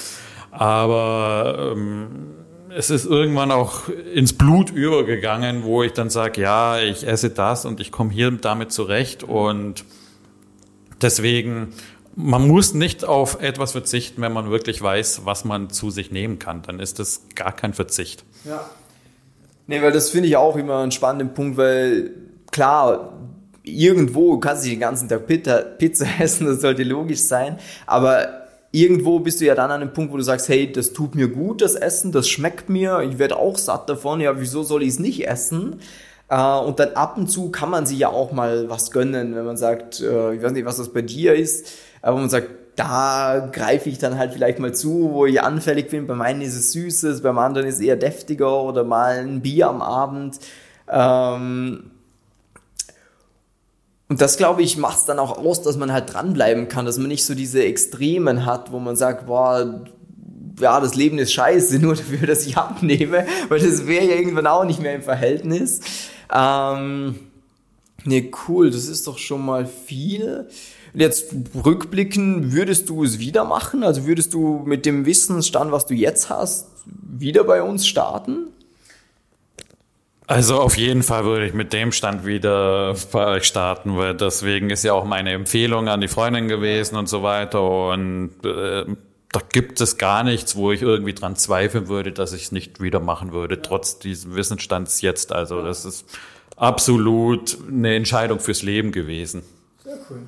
Aber 0.52 1.72
ähm, 1.74 2.43
es 2.76 2.90
ist 2.90 3.06
irgendwann 3.06 3.52
auch 3.52 3.90
ins 4.14 4.34
Blut 4.34 4.70
übergegangen, 4.72 5.64
wo 5.64 5.84
ich 5.84 5.94
dann 5.94 6.10
sage, 6.10 6.42
ja, 6.42 6.80
ich 6.80 7.06
esse 7.08 7.30
das 7.30 7.66
und 7.66 7.80
ich 7.80 7.92
komme 7.92 8.12
hier 8.12 8.32
damit 8.32 8.72
zurecht 8.72 9.24
und 9.24 9.86
deswegen, 11.02 11.74
man 12.16 12.48
muss 12.48 12.74
nicht 12.74 13.06
auf 13.06 13.42
etwas 13.42 13.72
verzichten, 13.72 14.22
wenn 14.22 14.34
man 14.34 14.50
wirklich 14.50 14.82
weiß, 14.82 15.22
was 15.26 15.46
man 15.46 15.70
zu 15.70 15.90
sich 15.90 16.12
nehmen 16.12 16.40
kann. 16.40 16.62
Dann 16.62 16.80
ist 16.80 17.00
das 17.00 17.24
gar 17.36 17.52
kein 17.52 17.74
Verzicht. 17.74 18.24
Ja. 18.46 18.70
Nee, 19.68 19.82
weil 19.82 19.92
das 19.92 20.10
finde 20.10 20.28
ich 20.28 20.36
auch 20.36 20.56
immer 20.56 20.80
einen 20.80 20.92
spannenden 20.92 21.34
Punkt, 21.34 21.58
weil 21.58 22.12
klar, 22.52 23.14
irgendwo 23.64 24.38
kannst 24.40 24.66
du 24.66 24.70
den 24.70 24.80
ganzen 24.80 25.08
Tag 25.08 25.26
Pizza 25.28 26.08
essen, 26.20 26.48
das 26.48 26.62
sollte 26.62 26.84
logisch 26.84 27.22
sein, 27.22 27.58
aber 27.86 28.43
irgendwo 28.74 29.20
bist 29.20 29.40
du 29.40 29.46
ja 29.46 29.56
dann 29.56 29.72
an 29.72 29.82
einem 29.82 29.94
Punkt, 29.94 30.12
wo 30.12 30.18
du 30.18 30.24
sagst, 30.24 30.50
hey, 30.50 30.70
das 30.70 30.94
tut 30.94 31.16
mir 31.16 31.30
gut, 31.30 31.62
das 31.62 31.76
Essen, 31.76 32.12
das 32.12 32.28
schmeckt 32.28 32.70
mir, 32.70 33.02
ich 33.02 33.20
werde 33.20 33.38
auch 33.38 33.58
satt 33.58 33.88
davon, 33.88 34.20
ja, 34.20 34.40
wieso 34.40 34.64
soll 34.64 34.82
ich 34.82 34.90
es 34.90 35.00
nicht 35.00 35.28
essen? 35.28 35.80
Äh, 36.28 36.58
und 36.58 36.80
dann 36.80 36.94
ab 36.94 37.16
und 37.16 37.28
zu 37.28 37.52
kann 37.52 37.70
man 37.70 37.86
sich 37.86 38.00
ja 38.00 38.10
auch 38.10 38.32
mal 38.32 38.70
was 38.70 38.90
gönnen, 38.90 39.36
wenn 39.36 39.46
man 39.46 39.58
sagt, 39.58 40.02
äh, 40.02 40.34
ich 40.34 40.42
weiß 40.42 40.52
nicht, 40.54 40.66
was 40.66 40.78
das 40.78 40.92
bei 40.92 41.04
dir 41.04 41.36
ist, 41.36 41.68
aber 42.02 42.18
man 42.18 42.30
sagt, 42.30 42.50
da 42.76 43.48
greife 43.52 43.90
ich 43.90 44.00
dann 44.00 44.18
halt 44.18 44.34
vielleicht 44.34 44.58
mal 44.58 44.74
zu, 44.74 45.12
wo 45.14 45.28
ich 45.28 45.40
anfällig 45.40 45.90
bin. 45.90 46.08
Bei 46.08 46.16
meinen 46.16 46.42
ist 46.42 46.56
es 46.56 46.72
Süßes, 46.72 47.22
beim 47.22 47.38
anderen 47.38 47.68
ist 47.68 47.76
es 47.76 47.82
eher 47.82 47.96
deftiger 47.96 48.64
oder 48.64 48.84
mal 48.84 49.20
ein 49.20 49.42
Bier 49.42 49.70
am 49.70 49.84
Abend. 49.84 50.40
Ähm, 50.90 51.92
und 54.14 54.22
das, 54.22 54.38
glaube 54.38 54.62
ich, 54.62 54.78
macht 54.78 55.00
es 55.00 55.06
dann 55.06 55.18
auch 55.18 55.40
aus, 55.40 55.64
dass 55.64 55.76
man 55.76 55.92
halt 55.92 56.14
dranbleiben 56.14 56.68
kann, 56.68 56.86
dass 56.86 57.00
man 57.00 57.08
nicht 57.08 57.26
so 57.26 57.34
diese 57.34 57.64
Extremen 57.64 58.46
hat, 58.46 58.72
wo 58.72 58.78
man 58.78 58.96
sagt, 58.96 59.26
boah, 59.26 59.82
ja, 60.60 60.80
das 60.80 60.94
Leben 60.94 61.18
ist 61.18 61.34
scheiße, 61.34 61.80
nur 61.82 61.96
dafür, 61.96 62.28
dass 62.28 62.46
ich 62.46 62.56
abnehme, 62.56 63.26
weil 63.50 63.60
das 63.60 63.88
wäre 63.88 64.06
ja 64.06 64.14
irgendwann 64.14 64.46
auch 64.46 64.66
nicht 64.66 64.80
mehr 64.80 64.94
im 64.94 65.02
Verhältnis. 65.02 65.80
Ähm, 66.32 67.22
ne, 68.04 68.30
cool, 68.48 68.70
das 68.70 68.88
ist 68.88 69.08
doch 69.08 69.18
schon 69.18 69.44
mal 69.44 69.66
viel. 69.66 70.48
Jetzt 70.94 71.34
rückblicken, 71.66 72.54
würdest 72.54 72.90
du 72.90 73.04
es 73.04 73.18
wieder 73.18 73.46
machen? 73.46 73.84
Also 73.84 74.06
würdest 74.06 74.36
du 74.36 74.62
mit 74.64 74.86
dem 74.86 75.08
Wissensstand, 75.08 75.72
was 75.72 75.88
du 75.88 75.96
jetzt 75.96 76.30
hast, 76.30 76.68
wieder 76.86 77.46
bei 77.46 77.64
uns 77.64 77.88
starten? 77.88 78.50
Also 80.28 80.60
auf 80.60 80.78
jeden 80.78 81.04
Fall 81.04 81.26
würde 81.26 81.46
ich 81.46 81.54
mit 81.54 81.74
dem 81.74 81.92
Stand 81.92 82.26
wieder 82.26 82.96
bei 83.12 83.28
euch 83.28 83.44
starten, 83.44 83.98
weil 83.98 84.16
deswegen 84.16 84.70
ist 84.70 84.84
ja 84.84 84.94
auch 84.94 85.04
meine 85.04 85.32
Empfehlung 85.34 85.90
an 85.90 86.02
die 86.02 86.08
Freundin 86.08 86.48
gewesen 86.48 86.96
und 86.96 87.10
so 87.10 87.24
weiter. 87.24 87.62
Und 87.62 88.32
äh, 88.46 88.86
da 89.32 89.42
gibt 89.52 89.82
es 89.82 89.98
gar 89.98 90.24
nichts, 90.24 90.56
wo 90.56 90.72
ich 90.72 90.82
irgendwie 90.82 91.14
dran 91.14 91.36
zweifeln 91.36 91.90
würde, 91.90 92.14
dass 92.14 92.34
ich 92.34 92.44
es 92.44 92.52
nicht 92.52 92.80
wieder 92.82 93.00
machen 93.00 93.34
würde, 93.34 93.62
trotz 93.62 94.00
dieses 94.00 94.34
Wissensstands 94.34 95.02
jetzt. 95.02 95.34
Also 95.34 95.62
das 95.62 95.84
ist 95.84 96.06
absolut 96.56 97.58
eine 97.68 97.96
Entscheidung 97.96 98.40
fürs 98.40 98.62
Leben 98.62 98.92
gewesen. 98.92 99.44
Sehr 99.84 99.98
cool. 100.10 100.22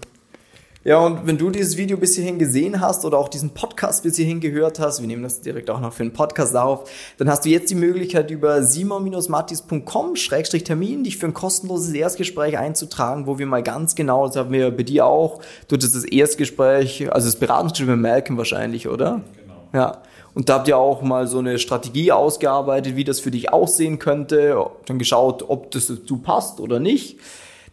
Ja, 0.86 1.00
und 1.00 1.25
wenn 1.25 1.38
du 1.39 1.50
dieses 1.50 1.77
Video 1.77 1.98
bis 1.98 2.13
hierhin 2.13 2.38
gesehen 2.38 2.80
hast 2.80 3.06
oder 3.06 3.18
auch 3.18 3.27
diesen 3.27 3.50
Podcast 3.50 4.04
bis 4.04 4.18
hierhin 4.18 4.39
gehört 4.39 4.80
hast, 4.80 5.01
wir 5.01 5.08
nehmen 5.08 5.24
das 5.24 5.42
direkt 5.42 5.72
auch 5.72 5.80
noch 5.80 5.94
für 5.94 6.04
einen 6.04 6.13
Podcast 6.13 6.56
auf, 6.56 6.88
dann 7.18 7.27
hast 7.27 7.44
du 7.44 7.50
jetzt 7.50 7.72
die 7.72 7.75
Möglichkeit 7.75 8.30
über 8.30 8.62
simon-mattis.com-termin 8.62 11.04
dich 11.04 11.18
für 11.18 11.25
ein 11.25 11.34
kostenloses 11.34 11.92
Erstgespräch 11.92 12.60
einzutragen, 12.60 13.25
wo 13.25 13.39
wir 13.39 13.48
mal 13.48 13.63
ganz 13.63 13.96
genau, 13.96 14.27
das 14.27 14.36
haben 14.36 14.51
wir 14.51 14.70
bei 14.70 14.84
dir 14.84 15.08
auch, 15.08 15.42
du 15.68 15.75
hattest 15.75 15.96
das 15.96 16.03
Erstgespräch, 16.03 17.12
also 17.12 17.29
das 17.29 17.38
Beratungsgespräch 17.38 17.96
mit 17.96 18.03
Malcolm 18.03 18.38
wahrscheinlich, 18.38 18.88
oder? 18.88 19.22
Genau. 19.42 19.55
Ja. 19.74 20.03
Und 20.36 20.50
da 20.50 20.59
habt 20.59 20.68
ihr 20.68 20.77
auch 20.77 21.01
mal 21.01 21.27
so 21.27 21.40
eine 21.40 21.57
Strategie 21.57 22.12
ausgearbeitet, 22.12 22.96
wie 22.96 23.03
das 23.03 23.20
für 23.20 23.31
dich 23.31 23.51
aussehen 23.51 23.98
könnte, 23.98 24.64
dann 24.86 25.00
geschaut, 25.00 25.46
ob 25.48 25.72
das 25.72 25.88
dazu 25.88 26.18
passt 26.18 26.59
oder 26.59 26.79
nicht. 26.79 27.18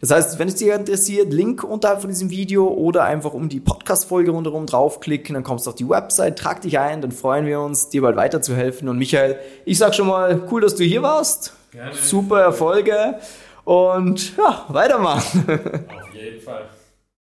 Das 0.03 0.11
heißt, 0.11 0.37
wenn 0.37 0.49
es 0.49 0.55
dir 0.55 0.75
interessiert, 0.75 1.31
Link 1.31 1.63
unterhalb 1.63 2.01
von 2.01 2.09
diesem 2.09 2.29
Video 2.29 2.67
oder 2.67 3.05
einfach 3.05 3.33
um 3.33 3.47
die 3.47 3.61
Podcast-Folge 3.61 4.31
rundherum 4.31 4.65
draufklicken, 4.65 5.33
dann 5.33 5.45
kommst 5.45 5.65
du 5.65 5.69
auf 5.69 5.77
die 5.77 5.87
Website, 5.87 6.37
trag 6.37 6.59
dich 6.59 6.77
ein, 6.77 6.99
dann 6.99 7.13
freuen 7.13 7.45
wir 7.45 7.61
uns, 7.61 7.87
dir 7.87 8.01
bald 8.01 8.17
weiterzuhelfen. 8.17 8.89
Und 8.89 8.97
Michael, 8.97 9.39
ich 9.63 9.77
sag 9.77 9.95
schon 9.95 10.07
mal, 10.07 10.41
cool, 10.51 10.59
dass 10.59 10.75
du 10.75 10.83
hier 10.83 11.01
warst. 11.03 11.53
Gerne. 11.71 11.93
Super 11.93 12.41
Erfolge 12.41 13.15
und 13.63 14.35
ja, 14.35 14.65
weitermachen. 14.67 15.45
Auf 15.47 16.13
jeden 16.13 16.41
Fall. 16.41 16.65